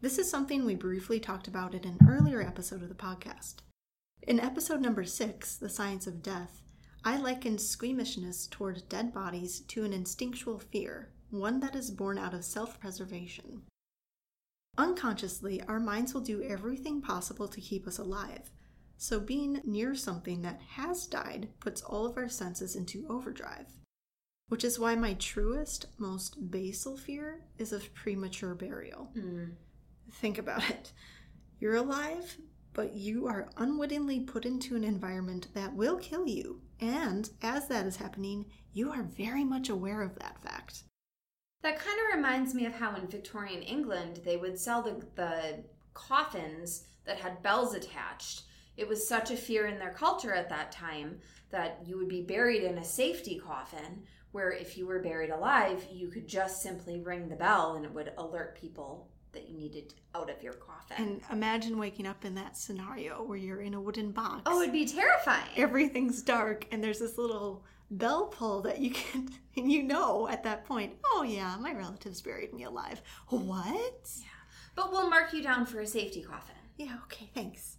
This 0.00 0.18
is 0.18 0.30
something 0.30 0.64
we 0.64 0.76
briefly 0.76 1.18
talked 1.18 1.48
about 1.48 1.74
in 1.74 1.84
an 1.84 1.98
earlier 2.08 2.40
episode 2.40 2.84
of 2.84 2.88
the 2.88 2.94
podcast. 2.94 3.56
In 4.22 4.40
episode 4.40 4.80
number 4.80 5.04
six, 5.04 5.56
The 5.56 5.68
Science 5.68 6.06
of 6.06 6.22
Death, 6.22 6.62
I 7.04 7.16
likened 7.16 7.60
squeamishness 7.60 8.46
toward 8.48 8.88
dead 8.88 9.12
bodies 9.12 9.60
to 9.60 9.84
an 9.84 9.92
instinctual 9.92 10.58
fear, 10.58 11.12
one 11.30 11.60
that 11.60 11.74
is 11.74 11.90
born 11.90 12.18
out 12.18 12.34
of 12.34 12.44
self 12.44 12.78
preservation. 12.78 13.62
Unconsciously, 14.76 15.62
our 15.62 15.80
minds 15.80 16.12
will 16.12 16.20
do 16.20 16.42
everything 16.42 17.00
possible 17.00 17.48
to 17.48 17.60
keep 17.60 17.86
us 17.86 17.98
alive, 17.98 18.50
so 18.96 19.18
being 19.18 19.60
near 19.64 19.94
something 19.94 20.42
that 20.42 20.60
has 20.76 21.06
died 21.06 21.48
puts 21.60 21.80
all 21.82 22.04
of 22.04 22.16
our 22.16 22.28
senses 22.28 22.76
into 22.76 23.06
overdrive. 23.08 23.66
Which 24.48 24.64
is 24.64 24.78
why 24.78 24.94
my 24.94 25.14
truest, 25.14 25.86
most 25.98 26.50
basal 26.50 26.96
fear 26.96 27.44
is 27.58 27.72
of 27.72 27.94
premature 27.94 28.54
burial. 28.54 29.10
Hmm. 29.14 29.44
Think 30.12 30.38
about 30.38 30.68
it. 30.68 30.92
You're 31.60 31.76
alive, 31.76 32.36
but 32.78 32.94
you 32.94 33.26
are 33.26 33.50
unwittingly 33.56 34.20
put 34.20 34.44
into 34.46 34.76
an 34.76 34.84
environment 34.84 35.48
that 35.52 35.74
will 35.74 35.96
kill 35.96 36.28
you. 36.28 36.60
And 36.80 37.28
as 37.42 37.66
that 37.66 37.86
is 37.86 37.96
happening, 37.96 38.46
you 38.72 38.92
are 38.92 39.02
very 39.02 39.42
much 39.42 39.68
aware 39.68 40.00
of 40.00 40.16
that 40.20 40.40
fact. 40.44 40.84
That 41.62 41.80
kind 41.80 41.98
of 41.98 42.16
reminds 42.16 42.54
me 42.54 42.66
of 42.66 42.74
how 42.74 42.94
in 42.94 43.08
Victorian 43.08 43.62
England 43.62 44.20
they 44.24 44.36
would 44.36 44.56
sell 44.60 44.82
the, 44.82 45.04
the 45.16 45.64
coffins 45.92 46.84
that 47.04 47.18
had 47.18 47.42
bells 47.42 47.74
attached. 47.74 48.42
It 48.76 48.86
was 48.86 49.08
such 49.08 49.32
a 49.32 49.36
fear 49.36 49.66
in 49.66 49.80
their 49.80 49.92
culture 49.92 50.32
at 50.32 50.48
that 50.50 50.70
time 50.70 51.18
that 51.50 51.80
you 51.84 51.98
would 51.98 52.06
be 52.08 52.22
buried 52.22 52.62
in 52.62 52.78
a 52.78 52.84
safety 52.84 53.42
coffin, 53.44 54.04
where 54.30 54.52
if 54.52 54.78
you 54.78 54.86
were 54.86 55.02
buried 55.02 55.30
alive, 55.30 55.84
you 55.90 56.10
could 56.10 56.28
just 56.28 56.62
simply 56.62 57.00
ring 57.00 57.28
the 57.28 57.34
bell 57.34 57.74
and 57.74 57.84
it 57.84 57.92
would 57.92 58.12
alert 58.16 58.56
people 58.60 59.10
that 59.38 59.48
you 59.48 59.56
needed 59.56 59.94
out 60.14 60.28
of 60.30 60.42
your 60.42 60.54
coffin. 60.54 60.96
And 60.98 61.20
imagine 61.30 61.78
waking 61.78 62.06
up 62.06 62.24
in 62.24 62.34
that 62.34 62.56
scenario 62.56 63.22
where 63.22 63.38
you're 63.38 63.60
in 63.60 63.74
a 63.74 63.80
wooden 63.80 64.10
box. 64.10 64.42
oh, 64.46 64.60
it'd 64.62 64.72
be 64.72 64.86
terrifying. 64.86 65.46
everything's 65.56 66.22
dark 66.22 66.66
and 66.72 66.82
there's 66.82 66.98
this 66.98 67.16
little 67.18 67.64
bell 67.90 68.26
pull 68.26 68.60
that 68.62 68.80
you 68.80 68.90
can 68.90 69.28
and 69.56 69.70
you 69.72 69.82
know 69.82 70.28
at 70.28 70.42
that 70.42 70.64
point 70.66 70.92
oh 71.06 71.22
yeah 71.26 71.56
my 71.58 71.72
relatives 71.72 72.20
buried 72.20 72.52
me 72.52 72.64
alive 72.64 73.00
what 73.28 74.10
Yeah. 74.18 74.24
But 74.74 74.92
we'll 74.92 75.08
mark 75.08 75.32
you 75.32 75.42
down 75.42 75.64
for 75.66 75.80
a 75.80 75.86
safety 75.86 76.22
coffin. 76.22 76.54
yeah 76.76 76.96
okay 77.04 77.30
thanks 77.34 77.78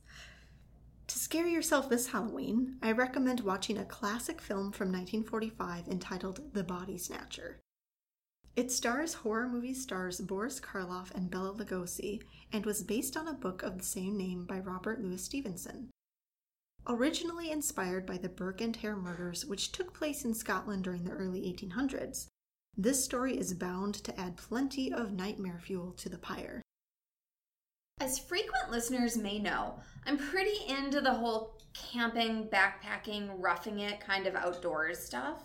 to 1.07 1.19
scare 1.19 1.45
yourself 1.47 1.89
this 1.89 2.07
halloween 2.07 2.77
i 2.81 2.91
recommend 2.91 3.41
watching 3.41 3.77
a 3.77 3.85
classic 3.85 4.41
film 4.41 4.71
from 4.71 4.87
1945 4.91 5.87
entitled 5.87 6.41
the 6.53 6.63
body 6.63 6.97
snatcher 6.97 7.59
it 8.59 8.69
stars 8.69 9.13
horror 9.13 9.47
movie 9.47 9.73
stars 9.73 10.19
boris 10.19 10.59
karloff 10.59 11.15
and 11.15 11.31
bela 11.31 11.53
lugosi 11.53 12.21
and 12.51 12.65
was 12.65 12.83
based 12.83 13.15
on 13.15 13.27
a 13.27 13.33
book 13.33 13.63
of 13.63 13.77
the 13.77 13.85
same 13.85 14.17
name 14.17 14.45
by 14.45 14.59
robert 14.59 15.01
louis 15.01 15.23
stevenson 15.23 15.89
Originally 16.87 17.51
inspired 17.51 18.07
by 18.07 18.17
the 18.17 18.29
Burke 18.29 18.61
and 18.61 18.75
Hare 18.75 18.95
murders, 18.95 19.45
which 19.45 19.71
took 19.71 19.93
place 19.93 20.25
in 20.25 20.33
Scotland 20.33 20.83
during 20.83 21.03
the 21.03 21.11
early 21.11 21.41
1800s, 21.41 22.27
this 22.75 23.03
story 23.03 23.37
is 23.37 23.53
bound 23.53 23.93
to 23.95 24.19
add 24.19 24.37
plenty 24.37 24.91
of 24.91 25.11
nightmare 25.11 25.59
fuel 25.61 25.91
to 25.97 26.09
the 26.09 26.17
pyre. 26.17 26.63
As 27.99 28.17
frequent 28.17 28.71
listeners 28.71 29.17
may 29.17 29.37
know, 29.37 29.75
I'm 30.07 30.17
pretty 30.17 30.65
into 30.67 30.99
the 30.99 31.13
whole 31.13 31.59
camping, 31.73 32.47
backpacking, 32.47 33.29
roughing 33.37 33.79
it 33.81 33.99
kind 33.99 34.25
of 34.25 34.35
outdoors 34.35 34.97
stuff. 34.97 35.43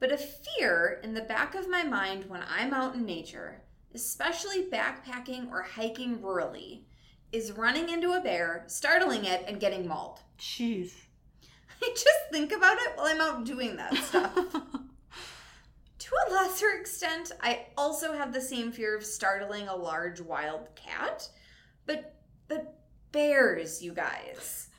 But 0.00 0.12
a 0.12 0.16
fear 0.16 0.98
in 1.04 1.12
the 1.12 1.20
back 1.20 1.54
of 1.54 1.68
my 1.68 1.84
mind 1.84 2.24
when 2.28 2.42
I'm 2.48 2.72
out 2.72 2.94
in 2.94 3.04
nature, 3.04 3.60
especially 3.94 4.70
backpacking 4.70 5.50
or 5.50 5.62
hiking 5.62 6.18
rurally, 6.18 6.84
is 7.32 7.52
running 7.52 7.90
into 7.90 8.12
a 8.12 8.20
bear, 8.20 8.64
startling 8.66 9.26
it, 9.26 9.44
and 9.46 9.60
getting 9.60 9.86
mauled. 9.86 10.20
Jeez. 10.38 10.92
I 11.82 11.90
just 11.90 12.30
think 12.32 12.50
about 12.52 12.78
it 12.78 12.92
while 12.96 13.06
I'm 13.08 13.20
out 13.20 13.44
doing 13.44 13.76
that 13.76 13.94
stuff. 13.94 14.34
to 15.98 16.10
a 16.26 16.32
lesser 16.32 16.70
extent, 16.70 17.32
I 17.42 17.66
also 17.76 18.14
have 18.14 18.32
the 18.32 18.40
same 18.40 18.72
fear 18.72 18.96
of 18.96 19.04
startling 19.04 19.68
a 19.68 19.76
large 19.76 20.20
wild 20.20 20.74
cat. 20.74 21.28
But 21.84 22.16
but 22.48 22.78
bears, 23.12 23.82
you 23.82 23.92
guys. 23.92 24.69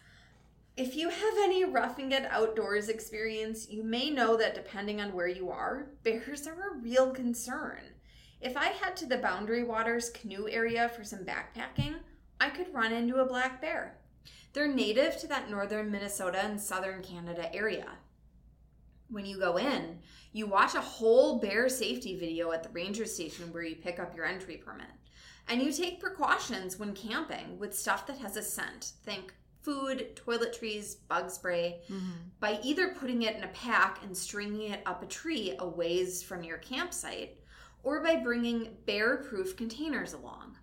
If 0.77 0.95
you 0.95 1.09
have 1.09 1.33
any 1.43 1.65
roughing 1.65 2.13
it 2.13 2.25
outdoors 2.25 2.87
experience, 2.87 3.69
you 3.69 3.83
may 3.83 4.09
know 4.09 4.37
that 4.37 4.55
depending 4.55 5.01
on 5.01 5.13
where 5.13 5.27
you 5.27 5.49
are, 5.49 5.87
bears 6.03 6.47
are 6.47 6.71
a 6.71 6.77
real 6.81 7.11
concern. 7.11 7.81
If 8.39 8.55
I 8.55 8.67
head 8.67 8.95
to 8.97 9.05
the 9.05 9.17
Boundary 9.17 9.63
Waters 9.63 10.09
canoe 10.09 10.47
area 10.49 10.87
for 10.89 11.03
some 11.03 11.25
backpacking, 11.25 11.95
I 12.39 12.49
could 12.49 12.73
run 12.73 12.93
into 12.93 13.17
a 13.17 13.25
black 13.25 13.61
bear. 13.61 13.97
They're 14.53 14.67
native 14.67 15.17
to 15.19 15.27
that 15.27 15.51
northern 15.51 15.91
Minnesota 15.91 16.39
and 16.43 16.59
southern 16.59 17.03
Canada 17.03 17.53
area. 17.53 17.87
When 19.09 19.25
you 19.25 19.37
go 19.37 19.57
in, 19.57 19.99
you 20.31 20.47
watch 20.47 20.73
a 20.73 20.81
whole 20.81 21.39
bear 21.39 21.67
safety 21.67 22.17
video 22.17 22.53
at 22.53 22.63
the 22.63 22.69
ranger 22.69 23.05
station 23.05 23.51
where 23.51 23.63
you 23.63 23.75
pick 23.75 23.99
up 23.99 24.15
your 24.15 24.25
entry 24.25 24.55
permit. 24.55 24.87
And 25.49 25.61
you 25.61 25.73
take 25.73 25.99
precautions 25.99 26.79
when 26.79 26.93
camping 26.93 27.59
with 27.59 27.77
stuff 27.77 28.07
that 28.07 28.19
has 28.19 28.37
a 28.37 28.41
scent. 28.41 28.93
Think 29.03 29.33
food, 29.61 30.15
toiletries, 30.15 30.95
bug 31.07 31.29
spray, 31.29 31.81
mm-hmm. 31.89 32.11
by 32.39 32.59
either 32.63 32.95
putting 32.99 33.23
it 33.23 33.35
in 33.35 33.43
a 33.43 33.49
pack 33.49 34.03
and 34.03 34.15
stringing 34.15 34.71
it 34.71 34.81
up 34.85 35.03
a 35.03 35.07
tree 35.07 35.55
a 35.59 35.67
ways 35.67 36.23
from 36.23 36.43
your 36.43 36.57
campsite, 36.57 37.37
or 37.83 38.03
by 38.03 38.15
bringing 38.15 38.75
bear 38.85 39.17
proof 39.17 39.55
containers 39.55 40.13
along. 40.13 40.57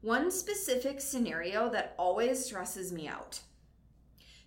One 0.00 0.30
specific 0.30 1.00
scenario 1.00 1.68
that 1.70 1.94
always 1.98 2.44
stresses 2.44 2.92
me 2.92 3.08
out. 3.08 3.40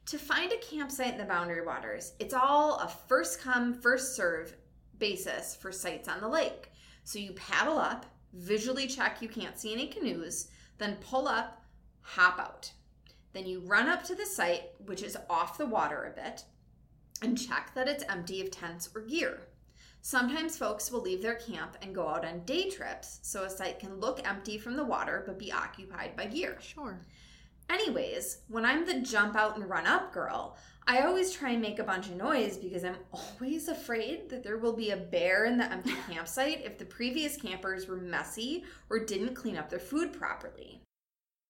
To 0.08 0.18
find 0.18 0.52
a 0.52 0.58
campsite 0.58 1.14
in 1.14 1.18
the 1.20 1.26
Boundary 1.26 1.66
Waters, 1.66 2.14
it's 2.20 2.34
all 2.34 2.78
a 2.78 2.88
first 2.88 3.42
come, 3.42 3.74
first 3.74 4.16
serve 4.16 4.56
basis 4.98 5.56
for 5.56 5.72
sites 5.72 6.08
on 6.08 6.22
the 6.22 6.28
lake. 6.28 6.72
So 7.04 7.20
you 7.20 7.32
paddle 7.34 7.78
up, 7.78 8.06
visually 8.34 8.88
check 8.88 9.22
you 9.22 9.30
can't 9.30 9.60
see 9.60 9.74
any 9.74 9.88
canoes, 9.88 10.48
then 10.78 10.98
pull 11.02 11.28
up, 11.28 11.64
hop 12.02 12.40
out. 12.40 12.72
Then 13.34 13.46
you 13.46 13.62
run 13.62 13.88
up 13.88 14.04
to 14.06 14.16
the 14.16 14.26
site, 14.26 14.72
which 14.86 15.04
is 15.04 15.18
off 15.30 15.58
the 15.58 15.66
water 15.66 16.06
a 16.06 16.22
bit, 16.22 16.44
and 17.22 17.38
check 17.38 17.72
that 17.76 17.88
it's 17.88 18.04
empty 18.10 18.42
of 18.42 18.52
tents 18.52 18.90
or 18.96 19.02
gear. 19.02 19.42
Sometimes 20.02 20.58
folks 20.58 20.92
will 20.92 21.02
leave 21.02 21.22
their 21.22 21.36
camp 21.36 21.78
and 21.82 21.94
go 21.94 22.08
out 22.08 22.26
on 22.26 22.46
day 22.46 22.70
trips 22.70 23.20
so 23.22 23.44
a 23.44 23.50
site 23.50 23.80
can 23.80 24.00
look 24.00 24.28
empty 24.28 24.58
from 24.58 24.78
the 24.78 24.86
water 24.86 25.24
but 25.26 25.38
be 25.38 25.52
occupied 25.52 26.16
by 26.16 26.26
gear. 26.26 26.58
Sure. 26.62 27.06
Anyways, 27.70 28.40
when 28.48 28.66
I'm 28.66 28.86
the 28.86 29.02
jump 29.02 29.36
out 29.36 29.56
and 29.56 29.70
run 29.70 29.86
up 29.86 30.12
girl, 30.12 30.58
I 30.88 31.02
always 31.02 31.32
try 31.32 31.52
and 31.52 31.62
make 31.62 31.78
a 31.78 31.84
bunch 31.84 32.08
of 32.08 32.16
noise 32.16 32.58
because 32.58 32.84
I'm 32.84 32.96
always 33.14 33.68
afraid 33.68 34.30
that 34.30 34.42
there 34.42 34.58
will 34.58 34.74
be 34.74 34.90
a 34.90 34.98
bear 34.98 35.46
in 35.46 35.58
the 35.58 35.72
empty 35.72 35.94
campsite 36.10 36.66
if 36.66 36.80
the 36.80 36.86
previous 36.86 37.38
campers 37.38 37.88
were 37.88 37.98
messy 37.98 38.64
or 38.90 39.06
didn't 39.06 39.36
clean 39.36 39.58
up 39.58 39.70
their 39.70 39.80
food 39.80 40.14
properly. 40.14 40.82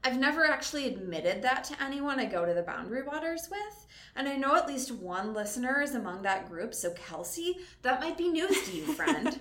I've 0.03 0.17
never 0.17 0.45
actually 0.45 0.87
admitted 0.87 1.41
that 1.41 1.65
to 1.65 1.83
anyone 1.83 2.19
I 2.19 2.25
go 2.25 2.45
to 2.45 2.53
the 2.53 2.61
Boundary 2.61 3.03
Waters 3.03 3.49
with, 3.51 3.87
and 4.15 4.29
I 4.29 4.37
know 4.37 4.55
at 4.55 4.67
least 4.67 4.91
one 4.91 5.33
listener 5.33 5.81
is 5.81 5.93
among 5.93 6.21
that 6.21 6.47
group, 6.47 6.73
so 6.73 6.91
Kelsey, 6.91 7.57
that 7.81 7.99
might 7.99 8.17
be 8.17 8.29
news 8.29 8.69
to 8.69 8.77
you, 8.77 8.93
friend. 8.93 9.39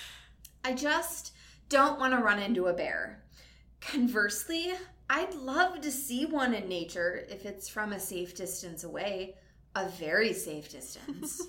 I 0.64 0.72
just 0.72 1.32
don't 1.68 2.00
want 2.00 2.12
to 2.12 2.24
run 2.24 2.42
into 2.42 2.66
a 2.66 2.72
bear. 2.72 3.22
Conversely, 3.80 4.72
I'd 5.08 5.34
love 5.34 5.80
to 5.82 5.92
see 5.92 6.26
one 6.26 6.54
in 6.54 6.68
nature 6.68 7.24
if 7.28 7.44
it's 7.44 7.68
from 7.68 7.92
a 7.92 8.00
safe 8.00 8.34
distance 8.34 8.82
away, 8.82 9.36
a 9.76 9.88
very 9.88 10.32
safe 10.32 10.70
distance. 10.70 11.40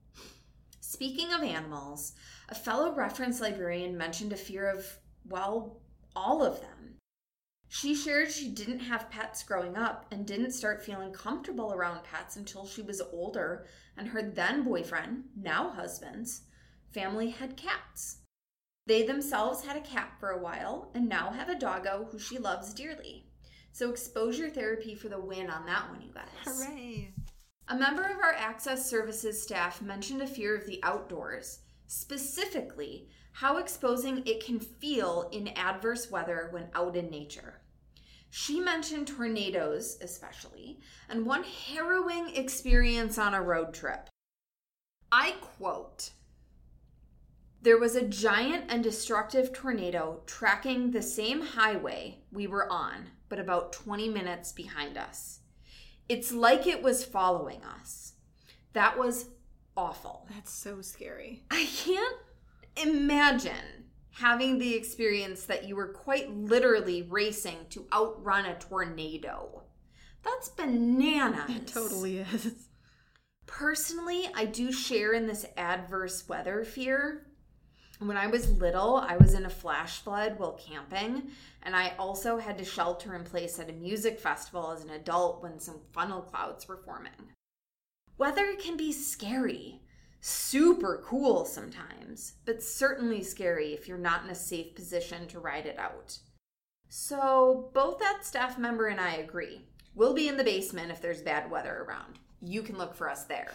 Speaking 0.80 1.34
of 1.34 1.42
animals, 1.42 2.12
a 2.48 2.54
fellow 2.54 2.94
reference 2.94 3.40
librarian 3.40 3.96
mentioned 3.96 4.32
a 4.32 4.36
fear 4.36 4.70
of, 4.70 4.86
well, 5.28 5.80
all 6.16 6.42
of 6.42 6.60
them. 6.60 6.97
She 7.68 7.94
shared 7.94 8.30
she 8.30 8.48
didn't 8.48 8.80
have 8.80 9.10
pets 9.10 9.42
growing 9.42 9.76
up 9.76 10.06
and 10.10 10.26
didn't 10.26 10.52
start 10.52 10.82
feeling 10.82 11.12
comfortable 11.12 11.72
around 11.72 12.02
pets 12.02 12.36
until 12.36 12.66
she 12.66 12.80
was 12.80 13.02
older 13.12 13.66
and 13.96 14.08
her 14.08 14.22
then 14.22 14.62
boyfriend, 14.64 15.24
now 15.36 15.70
husband's, 15.70 16.42
family 16.90 17.30
had 17.30 17.56
cats. 17.56 18.18
They 18.86 19.02
themselves 19.02 19.64
had 19.64 19.76
a 19.76 19.82
cat 19.82 20.14
for 20.18 20.30
a 20.30 20.42
while 20.42 20.90
and 20.94 21.08
now 21.08 21.30
have 21.30 21.50
a 21.50 21.58
doggo 21.58 22.08
who 22.10 22.18
she 22.18 22.38
loves 22.38 22.72
dearly. 22.72 23.26
So, 23.72 23.90
exposure 23.90 24.48
therapy 24.48 24.94
for 24.94 25.10
the 25.10 25.20
win 25.20 25.50
on 25.50 25.66
that 25.66 25.90
one, 25.90 26.00
you 26.00 26.12
guys. 26.12 26.24
Hooray. 26.44 27.12
A 27.68 27.76
member 27.76 28.02
of 28.02 28.16
our 28.16 28.32
Access 28.32 28.88
Services 28.88 29.40
staff 29.40 29.82
mentioned 29.82 30.22
a 30.22 30.26
fear 30.26 30.56
of 30.56 30.64
the 30.66 30.80
outdoors, 30.82 31.60
specifically 31.86 33.08
how 33.32 33.58
exposing 33.58 34.22
it 34.26 34.44
can 34.44 34.58
feel 34.58 35.28
in 35.32 35.48
adverse 35.48 36.10
weather 36.10 36.48
when 36.50 36.68
out 36.74 36.96
in 36.96 37.10
nature. 37.10 37.57
She 38.30 38.60
mentioned 38.60 39.08
tornadoes, 39.08 39.98
especially, 40.00 40.80
and 41.08 41.24
one 41.24 41.44
harrowing 41.44 42.34
experience 42.36 43.18
on 43.18 43.34
a 43.34 43.42
road 43.42 43.72
trip. 43.72 44.08
I 45.10 45.36
quote 45.40 46.10
There 47.62 47.78
was 47.78 47.96
a 47.96 48.06
giant 48.06 48.66
and 48.68 48.82
destructive 48.82 49.52
tornado 49.52 50.22
tracking 50.26 50.90
the 50.90 51.02
same 51.02 51.40
highway 51.40 52.18
we 52.30 52.46
were 52.46 52.70
on, 52.70 53.08
but 53.28 53.38
about 53.38 53.72
20 53.72 54.08
minutes 54.08 54.52
behind 54.52 54.98
us. 54.98 55.40
It's 56.08 56.32
like 56.32 56.66
it 56.66 56.82
was 56.82 57.04
following 57.04 57.62
us. 57.64 58.14
That 58.74 58.98
was 58.98 59.30
awful. 59.76 60.26
That's 60.30 60.52
so 60.52 60.82
scary. 60.82 61.44
I 61.50 61.66
can't 61.66 62.16
imagine 62.76 63.87
having 64.18 64.58
the 64.58 64.74
experience 64.74 65.44
that 65.44 65.64
you 65.64 65.76
were 65.76 65.92
quite 65.92 66.34
literally 66.34 67.02
racing 67.02 67.56
to 67.70 67.86
outrun 67.92 68.46
a 68.46 68.58
tornado. 68.58 69.62
That's 70.24 70.48
bananas. 70.48 71.48
It 71.48 71.66
totally 71.68 72.18
is. 72.18 72.68
Personally, 73.46 74.28
I 74.34 74.44
do 74.44 74.72
share 74.72 75.12
in 75.12 75.26
this 75.26 75.46
adverse 75.56 76.28
weather 76.28 76.64
fear. 76.64 77.28
When 78.00 78.16
I 78.16 78.26
was 78.26 78.50
little, 78.58 78.96
I 78.96 79.16
was 79.16 79.34
in 79.34 79.46
a 79.46 79.50
flash 79.50 80.00
flood 80.00 80.38
while 80.38 80.52
camping, 80.52 81.30
and 81.62 81.74
I 81.74 81.94
also 81.98 82.38
had 82.38 82.58
to 82.58 82.64
shelter 82.64 83.14
in 83.14 83.24
place 83.24 83.58
at 83.58 83.70
a 83.70 83.72
music 83.72 84.18
festival 84.18 84.72
as 84.72 84.84
an 84.84 84.90
adult 84.90 85.42
when 85.42 85.58
some 85.58 85.80
funnel 85.92 86.22
clouds 86.22 86.66
were 86.68 86.82
forming. 86.84 87.12
Weather 88.16 88.54
can 88.56 88.76
be 88.76 88.92
scary, 88.92 89.80
super 90.28 91.02
cool 91.04 91.44
sometimes, 91.44 92.34
but 92.44 92.62
certainly 92.62 93.22
scary 93.22 93.72
if 93.72 93.88
you're 93.88 93.96
not 93.96 94.24
in 94.24 94.30
a 94.30 94.34
safe 94.34 94.74
position 94.74 95.26
to 95.28 95.40
ride 95.40 95.66
it 95.66 95.78
out. 95.78 96.18
So, 96.90 97.70
both 97.74 97.98
that 97.98 98.24
staff 98.24 98.58
member 98.58 98.86
and 98.86 99.00
I 99.00 99.16
agree. 99.16 99.62
We'll 99.94 100.14
be 100.14 100.28
in 100.28 100.36
the 100.36 100.44
basement 100.44 100.90
if 100.90 101.00
there's 101.00 101.22
bad 101.22 101.50
weather 101.50 101.84
around. 101.86 102.18
You 102.40 102.62
can 102.62 102.78
look 102.78 102.94
for 102.94 103.10
us 103.10 103.24
there. 103.24 103.52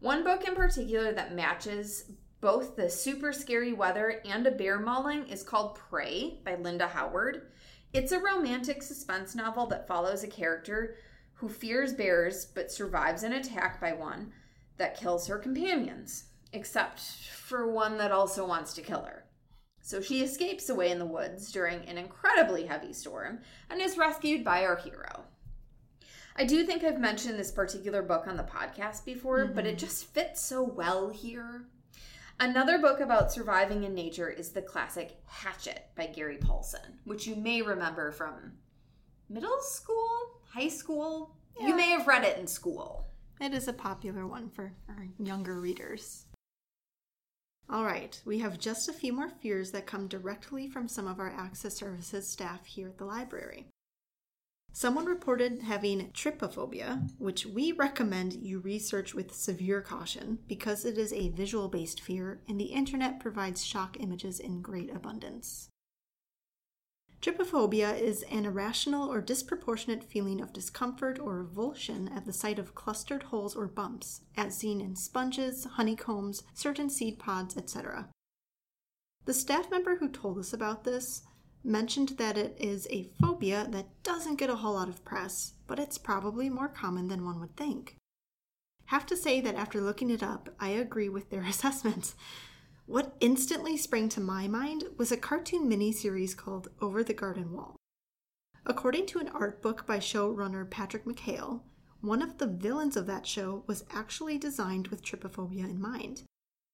One 0.00 0.24
book 0.24 0.46
in 0.46 0.54
particular 0.54 1.12
that 1.12 1.34
matches 1.34 2.12
both 2.40 2.76
the 2.76 2.90
super 2.90 3.32
scary 3.32 3.72
weather 3.72 4.20
and 4.24 4.46
a 4.46 4.50
bear 4.50 4.78
mauling 4.78 5.28
is 5.28 5.42
called 5.42 5.76
Prey 5.76 6.40
by 6.44 6.56
Linda 6.56 6.88
Howard. 6.88 7.50
It's 7.92 8.12
a 8.12 8.18
romantic 8.18 8.82
suspense 8.82 9.34
novel 9.34 9.66
that 9.68 9.88
follows 9.88 10.24
a 10.24 10.28
character 10.28 10.96
who 11.34 11.48
fears 11.48 11.94
bears 11.94 12.44
but 12.44 12.70
survives 12.70 13.22
an 13.22 13.32
attack 13.32 13.80
by 13.80 13.92
one 13.92 14.32
that 14.76 14.98
kills 14.98 15.26
her 15.26 15.38
companions, 15.38 16.24
except 16.52 17.00
for 17.00 17.70
one 17.70 17.98
that 17.98 18.12
also 18.12 18.46
wants 18.46 18.74
to 18.74 18.82
kill 18.82 19.02
her. 19.02 19.24
So 19.80 20.00
she 20.00 20.22
escapes 20.22 20.70
away 20.70 20.90
in 20.90 20.98
the 20.98 21.04
woods 21.04 21.52
during 21.52 21.84
an 21.84 21.98
incredibly 21.98 22.64
heavy 22.64 22.92
storm 22.92 23.40
and 23.68 23.82
is 23.82 23.98
rescued 23.98 24.42
by 24.42 24.64
our 24.64 24.76
hero. 24.76 25.24
I 26.36 26.44
do 26.44 26.64
think 26.64 26.82
I've 26.82 26.98
mentioned 26.98 27.38
this 27.38 27.52
particular 27.52 28.02
book 28.02 28.26
on 28.26 28.36
the 28.36 28.42
podcast 28.42 29.04
before, 29.04 29.46
but 29.46 29.66
it 29.66 29.76
mm-hmm. 29.76 29.78
just 29.78 30.06
fits 30.12 30.42
so 30.42 30.62
well 30.62 31.10
here. 31.10 31.66
Another 32.40 32.78
book 32.78 32.98
about 32.98 33.30
surviving 33.30 33.84
in 33.84 33.94
nature 33.94 34.28
is 34.28 34.50
the 34.50 34.62
classic 34.62 35.20
Hatchet 35.26 35.86
by 35.94 36.06
Gary 36.06 36.38
Paulsen, 36.38 36.98
which 37.04 37.26
you 37.26 37.36
may 37.36 37.62
remember 37.62 38.10
from 38.10 38.52
middle 39.28 39.60
school, 39.60 40.40
high 40.48 40.68
school. 40.68 41.36
Yeah. 41.60 41.68
You 41.68 41.76
may 41.76 41.90
have 41.90 42.08
read 42.08 42.24
it 42.24 42.38
in 42.38 42.48
school. 42.48 43.06
It 43.40 43.52
is 43.52 43.68
a 43.68 43.72
popular 43.72 44.26
one 44.26 44.48
for 44.48 44.72
our 44.88 45.08
younger 45.18 45.60
readers. 45.60 46.26
All 47.68 47.84
right, 47.84 48.20
we 48.24 48.38
have 48.38 48.58
just 48.58 48.88
a 48.88 48.92
few 48.92 49.12
more 49.12 49.30
fears 49.30 49.70
that 49.70 49.86
come 49.86 50.06
directly 50.06 50.68
from 50.68 50.86
some 50.86 51.06
of 51.06 51.18
our 51.18 51.30
Access 51.30 51.74
Services 51.74 52.28
staff 52.28 52.66
here 52.66 52.88
at 52.88 52.98
the 52.98 53.04
library. 53.04 53.66
Someone 54.72 55.06
reported 55.06 55.62
having 55.62 56.10
trypophobia, 56.10 57.08
which 57.18 57.46
we 57.46 57.72
recommend 57.72 58.34
you 58.34 58.58
research 58.58 59.14
with 59.14 59.32
severe 59.32 59.80
caution 59.80 60.40
because 60.48 60.84
it 60.84 60.98
is 60.98 61.12
a 61.12 61.28
visual 61.28 61.68
based 61.68 62.00
fear 62.00 62.40
and 62.48 62.60
the 62.60 62.64
internet 62.64 63.20
provides 63.20 63.64
shock 63.64 63.96
images 64.00 64.40
in 64.40 64.60
great 64.60 64.94
abundance. 64.94 65.70
Trypophobia 67.24 67.98
is 67.98 68.22
an 68.24 68.44
irrational 68.44 69.10
or 69.10 69.22
disproportionate 69.22 70.04
feeling 70.04 70.42
of 70.42 70.52
discomfort 70.52 71.18
or 71.18 71.38
revulsion 71.38 72.06
at 72.14 72.26
the 72.26 72.34
sight 72.34 72.58
of 72.58 72.74
clustered 72.74 73.22
holes 73.22 73.56
or 73.56 73.66
bumps, 73.66 74.20
as 74.36 74.58
seen 74.58 74.82
in 74.82 74.94
sponges, 74.94 75.64
honeycombs, 75.64 76.42
certain 76.52 76.90
seed 76.90 77.18
pods, 77.18 77.56
etc. 77.56 78.10
The 79.24 79.32
staff 79.32 79.70
member 79.70 79.96
who 79.96 80.10
told 80.10 80.36
us 80.36 80.52
about 80.52 80.84
this 80.84 81.22
mentioned 81.64 82.10
that 82.18 82.36
it 82.36 82.58
is 82.60 82.86
a 82.90 83.08
phobia 83.18 83.68
that 83.70 84.02
doesn't 84.02 84.38
get 84.38 84.50
a 84.50 84.56
whole 84.56 84.74
lot 84.74 84.90
of 84.90 85.02
press, 85.02 85.54
but 85.66 85.78
it's 85.78 85.96
probably 85.96 86.50
more 86.50 86.68
common 86.68 87.08
than 87.08 87.24
one 87.24 87.40
would 87.40 87.56
think. 87.56 87.96
Have 88.88 89.06
to 89.06 89.16
say 89.16 89.40
that 89.40 89.54
after 89.54 89.80
looking 89.80 90.10
it 90.10 90.22
up, 90.22 90.50
I 90.60 90.68
agree 90.68 91.08
with 91.08 91.30
their 91.30 91.44
assessments. 91.48 92.16
What 92.86 93.16
instantly 93.20 93.78
sprang 93.78 94.10
to 94.10 94.20
my 94.20 94.46
mind 94.46 94.84
was 94.98 95.10
a 95.10 95.16
cartoon 95.16 95.70
miniseries 95.70 96.36
called 96.36 96.68
Over 96.82 97.02
the 97.02 97.14
Garden 97.14 97.52
Wall. 97.52 97.76
According 98.66 99.06
to 99.06 99.18
an 99.18 99.28
art 99.28 99.62
book 99.62 99.86
by 99.86 99.98
showrunner 99.98 100.68
Patrick 100.68 101.06
McHale, 101.06 101.62
one 102.02 102.20
of 102.20 102.36
the 102.36 102.46
villains 102.46 102.96
of 102.96 103.06
that 103.06 103.26
show 103.26 103.64
was 103.66 103.84
actually 103.90 104.36
designed 104.36 104.88
with 104.88 105.02
trypophobia 105.02 105.64
in 105.64 105.80
mind. 105.80 106.24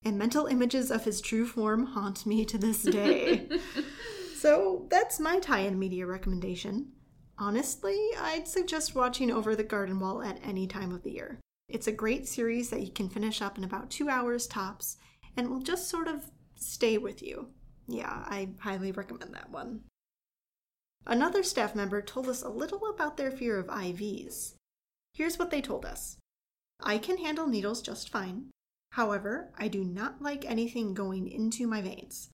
And 0.05 0.19
mental 0.19 0.47
images 0.47 0.91
of 0.91 1.05
his 1.05 1.21
true 1.21 1.47
form 1.47 1.87
haunt 1.87 2.27
me 2.27 2.45
to 2.45 2.59
this 2.59 2.83
day. 2.83 3.49
so 4.37 4.87
that's 4.91 5.21
my 5.21 5.39
tie 5.39 5.61
in 5.61 5.79
media 5.79 6.07
recommendation. 6.07 6.91
Honestly, 7.39 7.99
I'd 8.19 8.49
suggest 8.49 8.97
watching 8.97 9.31
Over 9.31 9.55
the 9.55 9.63
Garden 9.63 10.01
Wall 10.01 10.23
at 10.23 10.41
any 10.43 10.67
time 10.67 10.93
of 10.93 11.05
the 11.05 11.13
year. 11.13 11.39
It's 11.69 11.87
a 11.87 11.93
great 11.93 12.27
series 12.27 12.71
that 12.71 12.81
you 12.81 12.91
can 12.91 13.09
finish 13.09 13.41
up 13.41 13.57
in 13.57 13.63
about 13.63 13.91
two 13.91 14.09
hours 14.09 14.49
tops 14.49 14.97
and 15.37 15.49
will 15.49 15.61
just 15.61 15.89
sort 15.89 16.09
of 16.09 16.31
stay 16.57 16.99
with 16.99 17.23
you. 17.23 17.49
Yeah, 17.87 18.25
I 18.27 18.51
highly 18.61 18.93
recommend 18.93 19.35
that 19.35 19.51
one. 19.51 19.83
Another 21.07 21.43
staff 21.43 21.75
member 21.75 22.03
told 22.03 22.29
us 22.29 22.43
a 22.43 22.49
little 22.49 22.87
about 22.87 23.17
their 23.17 23.31
fear 23.31 23.59
of 23.59 23.67
IVs. 23.67 24.55
Here's 25.15 25.39
what 25.39 25.51
they 25.51 25.61
told 25.61 25.85
us 25.85 26.19
I 26.83 26.99
can 26.99 27.19
handle 27.19 27.47
needles 27.47 27.83
just 27.83 28.11
fine. 28.11 28.51
However, 28.93 29.53
I 29.59 29.69
do 29.69 29.85
not 29.85 30.21
like 30.21 30.45
anything 30.45 30.95
going 30.95 31.29
into 31.29 31.67
my 31.67 31.81
veins. 31.81 32.31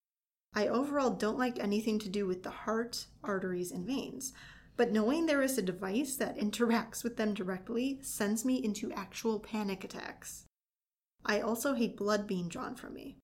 I 0.55 0.69
overall 0.69 1.11
don't 1.11 1.39
like 1.39 1.59
anything 1.59 1.99
to 2.01 2.09
do 2.09 2.27
with 2.27 2.43
the 2.43 2.51
heart, 2.51 3.07
arteries, 3.23 3.71
and 3.71 3.87
veins, 3.87 4.33
but 4.77 4.91
knowing 4.91 5.27
there 5.27 5.43
is 5.43 5.59
a 5.59 5.63
device 5.63 6.17
that 6.17 6.39
interacts 6.39 7.05
with 7.05 7.17
them 7.17 7.35
directly 7.35 7.99
sends 8.03 8.45
me 8.45 8.57
into 8.57 8.93
actual 8.93 9.39
panic 9.39 9.85
attacks. 9.85 10.46
I 11.27 11.41
also 11.41 11.75
hate 11.75 11.97
blood 11.97 12.27
being 12.27 12.49
drawn 12.49 12.77
from 12.77 12.95
me. 12.95 13.19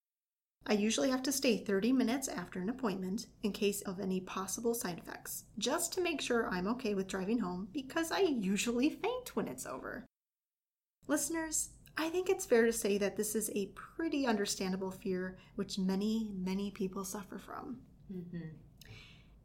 I 0.66 0.74
usually 0.74 1.10
have 1.10 1.22
to 1.24 1.32
stay 1.32 1.56
30 1.56 1.92
minutes 1.92 2.28
after 2.28 2.60
an 2.60 2.68
appointment 2.68 3.26
in 3.42 3.52
case 3.52 3.80
of 3.82 3.98
any 3.98 4.20
possible 4.20 4.74
side 4.74 4.98
effects, 4.98 5.44
just 5.58 5.92
to 5.94 6.00
make 6.00 6.20
sure 6.20 6.48
I'm 6.48 6.68
okay 6.68 6.94
with 6.94 7.08
driving 7.08 7.38
home 7.38 7.68
because 7.72 8.12
I 8.12 8.20
usually 8.20 8.90
faint 8.90 9.34
when 9.34 9.48
it's 9.48 9.66
over. 9.66 10.04
Listeners, 11.08 11.70
I 11.96 12.08
think 12.08 12.28
it's 12.28 12.46
fair 12.46 12.64
to 12.64 12.72
say 12.72 12.96
that 12.98 13.16
this 13.16 13.34
is 13.34 13.50
a 13.54 13.72
pretty 13.74 14.26
understandable 14.26 14.90
fear 14.90 15.36
which 15.56 15.78
many, 15.78 16.30
many 16.34 16.70
people 16.70 17.04
suffer 17.04 17.38
from. 17.38 17.78
Mm-hmm. 18.12 18.48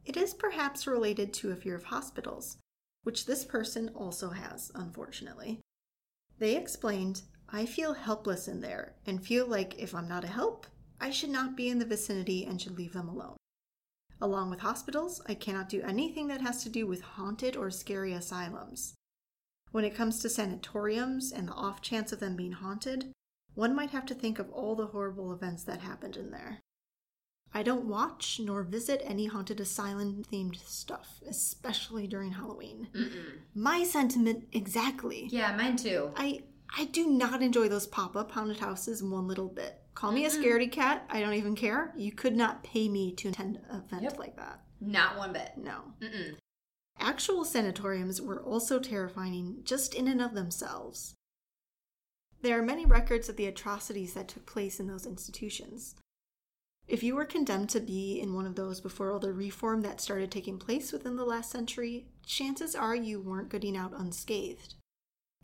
It 0.04 0.16
is 0.16 0.34
perhaps 0.34 0.86
related 0.86 1.32
to 1.34 1.50
a 1.50 1.56
fear 1.56 1.74
of 1.74 1.84
hospitals, 1.84 2.56
which 3.02 3.26
this 3.26 3.44
person 3.44 3.90
also 3.94 4.30
has, 4.30 4.70
unfortunately. 4.74 5.60
They 6.38 6.56
explained, 6.56 7.22
I 7.50 7.64
feel 7.64 7.94
helpless 7.94 8.46
in 8.46 8.60
there 8.60 8.94
and 9.06 9.24
feel 9.24 9.46
like 9.46 9.78
if 9.78 9.94
I'm 9.94 10.08
not 10.08 10.24
a 10.24 10.28
help, 10.28 10.66
I 11.00 11.10
should 11.10 11.30
not 11.30 11.56
be 11.56 11.68
in 11.68 11.78
the 11.78 11.86
vicinity 11.86 12.44
and 12.44 12.60
should 12.60 12.76
leave 12.76 12.92
them 12.92 13.08
alone. 13.08 13.36
Along 14.20 14.50
with 14.50 14.60
hospitals, 14.60 15.22
I 15.26 15.34
cannot 15.34 15.68
do 15.68 15.80
anything 15.82 16.26
that 16.28 16.40
has 16.40 16.62
to 16.64 16.68
do 16.68 16.86
with 16.86 17.00
haunted 17.00 17.56
or 17.56 17.70
scary 17.70 18.12
asylums. 18.12 18.94
When 19.70 19.84
it 19.84 19.94
comes 19.94 20.20
to 20.20 20.28
sanatoriums 20.28 21.30
and 21.30 21.48
the 21.48 21.52
off 21.52 21.80
chance 21.80 22.12
of 22.12 22.20
them 22.20 22.36
being 22.36 22.52
haunted, 22.52 23.12
one 23.54 23.74
might 23.74 23.90
have 23.90 24.06
to 24.06 24.14
think 24.14 24.38
of 24.38 24.50
all 24.50 24.74
the 24.74 24.86
horrible 24.88 25.32
events 25.32 25.64
that 25.64 25.80
happened 25.80 26.16
in 26.16 26.30
there. 26.30 26.60
I 27.54 27.62
don't 27.62 27.86
watch 27.86 28.40
nor 28.42 28.62
visit 28.62 29.00
any 29.04 29.26
haunted 29.26 29.60
asylum 29.60 30.22
themed 30.30 30.56
stuff, 30.66 31.20
especially 31.26 32.06
during 32.06 32.32
Halloween. 32.32 32.88
Mm-mm. 32.94 33.38
My 33.54 33.84
sentiment 33.84 34.48
exactly. 34.52 35.28
Yeah, 35.30 35.56
mine 35.56 35.76
too. 35.76 36.12
I 36.14 36.42
I 36.76 36.84
do 36.86 37.06
not 37.06 37.42
enjoy 37.42 37.68
those 37.68 37.86
pop 37.86 38.16
up 38.16 38.32
haunted 38.32 38.58
houses 38.58 39.02
one 39.02 39.26
little 39.26 39.48
bit. 39.48 39.80
Call 39.94 40.12
me 40.12 40.24
mm-hmm. 40.24 40.40
a 40.40 40.44
scaredy 40.44 40.70
cat. 40.70 41.04
I 41.10 41.20
don't 41.20 41.34
even 41.34 41.56
care. 41.56 41.92
You 41.96 42.12
could 42.12 42.36
not 42.36 42.62
pay 42.62 42.88
me 42.88 43.12
to 43.14 43.28
attend 43.30 43.56
an 43.68 43.82
event 43.84 44.02
yep. 44.02 44.18
like 44.18 44.36
that. 44.36 44.62
Not 44.80 45.16
one 45.18 45.32
bit. 45.32 45.52
No. 45.56 45.80
Mm-mm. 46.00 46.36
Actual 47.00 47.44
sanatoriums 47.44 48.20
were 48.20 48.42
also 48.42 48.78
terrifying 48.78 49.58
just 49.64 49.94
in 49.94 50.08
and 50.08 50.20
of 50.20 50.34
themselves. 50.34 51.14
There 52.42 52.58
are 52.58 52.62
many 52.62 52.86
records 52.86 53.28
of 53.28 53.36
the 53.36 53.46
atrocities 53.46 54.14
that 54.14 54.28
took 54.28 54.46
place 54.46 54.78
in 54.78 54.86
those 54.86 55.06
institutions. 55.06 55.96
If 56.86 57.02
you 57.02 57.14
were 57.14 57.24
condemned 57.24 57.68
to 57.70 57.80
be 57.80 58.20
in 58.20 58.34
one 58.34 58.46
of 58.46 58.54
those 58.54 58.80
before 58.80 59.12
all 59.12 59.18
the 59.18 59.32
reform 59.32 59.82
that 59.82 60.00
started 60.00 60.30
taking 60.30 60.58
place 60.58 60.92
within 60.92 61.16
the 61.16 61.24
last 61.24 61.50
century, 61.50 62.06
chances 62.24 62.74
are 62.74 62.96
you 62.96 63.20
weren't 63.20 63.50
getting 63.50 63.76
out 63.76 63.92
unscathed. 63.92 64.74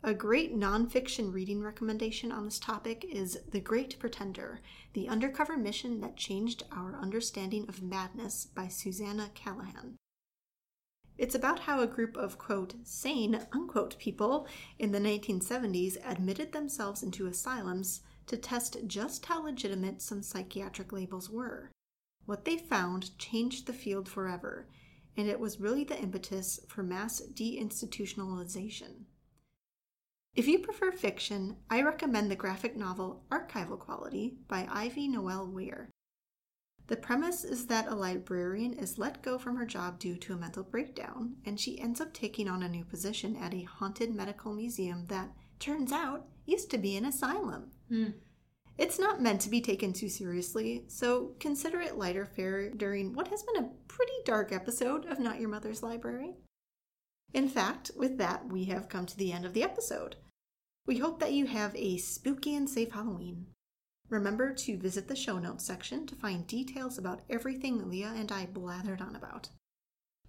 A 0.07 0.13
great 0.13 0.55
nonfiction 0.55 1.33
reading 1.33 1.63
recommendation 1.63 2.31
on 2.31 2.45
this 2.45 2.59
topic 2.59 3.03
is 3.11 3.39
The 3.49 3.59
Great 3.59 3.97
Pretender 3.97 4.61
The 4.93 5.09
Undercover 5.09 5.57
Mission 5.57 5.99
That 6.01 6.15
Changed 6.15 6.61
Our 6.71 6.95
Understanding 6.95 7.65
of 7.67 7.81
Madness 7.81 8.45
by 8.45 8.67
Susannah 8.67 9.31
Cahalan. 9.33 9.95
It's 11.17 11.33
about 11.33 11.61
how 11.61 11.79
a 11.79 11.87
group 11.87 12.17
of, 12.17 12.37
quote, 12.37 12.75
sane, 12.83 13.47
unquote, 13.51 13.97
people 13.97 14.45
in 14.77 14.91
the 14.91 14.99
1970s 14.99 15.97
admitted 16.05 16.51
themselves 16.51 17.01
into 17.01 17.25
asylums 17.25 18.01
to 18.27 18.37
test 18.37 18.77
just 18.85 19.25
how 19.25 19.43
legitimate 19.43 20.03
some 20.03 20.21
psychiatric 20.21 20.93
labels 20.93 21.31
were. 21.31 21.71
What 22.27 22.45
they 22.45 22.57
found 22.57 23.17
changed 23.17 23.65
the 23.65 23.73
field 23.73 24.07
forever, 24.07 24.67
and 25.17 25.27
it 25.27 25.39
was 25.39 25.59
really 25.59 25.83
the 25.83 25.99
impetus 25.99 26.59
for 26.67 26.83
mass 26.83 27.23
deinstitutionalization. 27.33 29.05
If 30.35 30.49
you 30.49 30.59
prefer 30.59 30.91
fiction, 30.91 31.55
I 31.69 31.81
recommend 31.81 32.29
the 32.29 32.35
graphic 32.35 32.75
novel 32.75 33.23
Archival 33.31 33.79
Quality 33.79 34.35
by 34.49 34.67
Ivy 34.69 35.07
Noelle 35.07 35.47
Weir. 35.47 35.89
The 36.87 36.97
premise 36.97 37.45
is 37.45 37.67
that 37.67 37.87
a 37.87 37.95
librarian 37.95 38.73
is 38.73 38.97
let 38.97 39.21
go 39.21 39.37
from 39.37 39.55
her 39.55 39.65
job 39.65 39.97
due 39.97 40.17
to 40.17 40.33
a 40.33 40.37
mental 40.37 40.63
breakdown, 40.63 41.37
and 41.45 41.57
she 41.57 41.79
ends 41.79 42.01
up 42.01 42.11
taking 42.11 42.49
on 42.49 42.63
a 42.63 42.69
new 42.69 42.83
position 42.83 43.37
at 43.37 43.53
a 43.53 43.63
haunted 43.63 44.13
medical 44.13 44.53
museum 44.53 45.05
that, 45.07 45.29
turns 45.57 45.93
out, 45.93 46.25
used 46.45 46.69
to 46.71 46.77
be 46.77 46.97
an 46.97 47.05
asylum. 47.05 47.71
Hmm. 47.87 48.09
It's 48.77 48.99
not 48.99 49.21
meant 49.21 49.39
to 49.41 49.49
be 49.49 49.61
taken 49.61 49.93
too 49.93 50.09
seriously, 50.09 50.83
so 50.89 51.31
consider 51.39 51.79
it 51.79 51.97
lighter 51.97 52.25
fare 52.25 52.69
during 52.71 53.13
what 53.13 53.29
has 53.29 53.41
been 53.41 53.63
a 53.63 53.69
pretty 53.87 54.11
dark 54.25 54.51
episode 54.51 55.05
of 55.05 55.17
Not 55.17 55.39
Your 55.39 55.47
Mother's 55.47 55.81
Library. 55.81 56.35
In 57.33 57.47
fact, 57.47 57.91
with 57.95 58.17
that, 58.17 58.49
we 58.49 58.65
have 58.65 58.89
come 58.89 59.05
to 59.05 59.17
the 59.17 59.31
end 59.31 59.45
of 59.45 59.53
the 59.53 59.63
episode. 59.63 60.17
We 60.85 60.99
hope 60.99 61.19
that 61.19 61.33
you 61.33 61.47
have 61.47 61.75
a 61.75 61.97
spooky 61.97 62.55
and 62.55 62.69
safe 62.69 62.91
Halloween. 62.91 63.47
Remember 64.09 64.53
to 64.53 64.77
visit 64.77 65.07
the 65.07 65.15
show 65.15 65.39
notes 65.39 65.65
section 65.65 66.05
to 66.07 66.15
find 66.15 66.45
details 66.45 66.97
about 66.97 67.21
everything 67.29 67.89
Leah 67.89 68.13
and 68.15 68.31
I 68.31 68.45
blathered 68.45 69.01
on 69.01 69.15
about. 69.15 69.49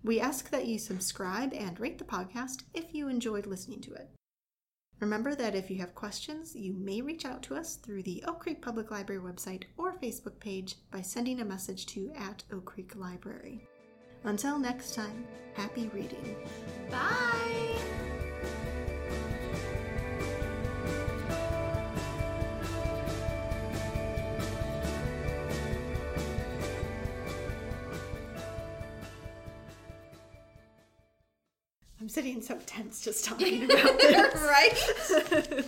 We 0.02 0.18
ask 0.18 0.50
that 0.50 0.66
you 0.66 0.78
subscribe 0.78 1.52
and 1.52 1.78
rate 1.78 1.98
the 1.98 2.04
podcast 2.04 2.62
if 2.72 2.94
you 2.94 3.08
enjoyed 3.08 3.46
listening 3.46 3.80
to 3.82 3.94
it. 3.94 4.08
Remember 4.98 5.34
that 5.34 5.54
if 5.54 5.70
you 5.70 5.78
have 5.78 5.94
questions, 5.94 6.56
you 6.56 6.72
may 6.72 7.02
reach 7.02 7.26
out 7.26 7.42
to 7.44 7.54
us 7.54 7.76
through 7.76 8.02
the 8.04 8.24
Oak 8.26 8.40
Creek 8.40 8.62
Public 8.62 8.90
Library 8.90 9.20
website 9.20 9.64
or 9.76 9.92
Facebook 9.92 10.40
page 10.40 10.76
by 10.90 11.02
sending 11.02 11.40
a 11.40 11.44
message 11.44 11.84
to 11.86 12.10
at 12.16 12.44
Oak 12.50 12.64
Creek 12.64 12.96
Library. 12.96 13.68
Until 14.24 14.58
next 14.58 14.94
time, 14.94 15.26
happy 15.54 15.90
reading. 15.92 16.36
Bye! 16.90 17.76
Sitting 32.16 32.40
so 32.40 32.58
tense 32.64 33.02
just 33.02 33.24
talking 33.26 33.64
about 33.64 34.00
this. 34.00 34.40
right? 34.40 35.64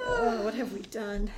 oh, 0.00 0.42
what 0.44 0.54
have 0.54 0.72
we 0.72 0.82
done? 0.82 1.28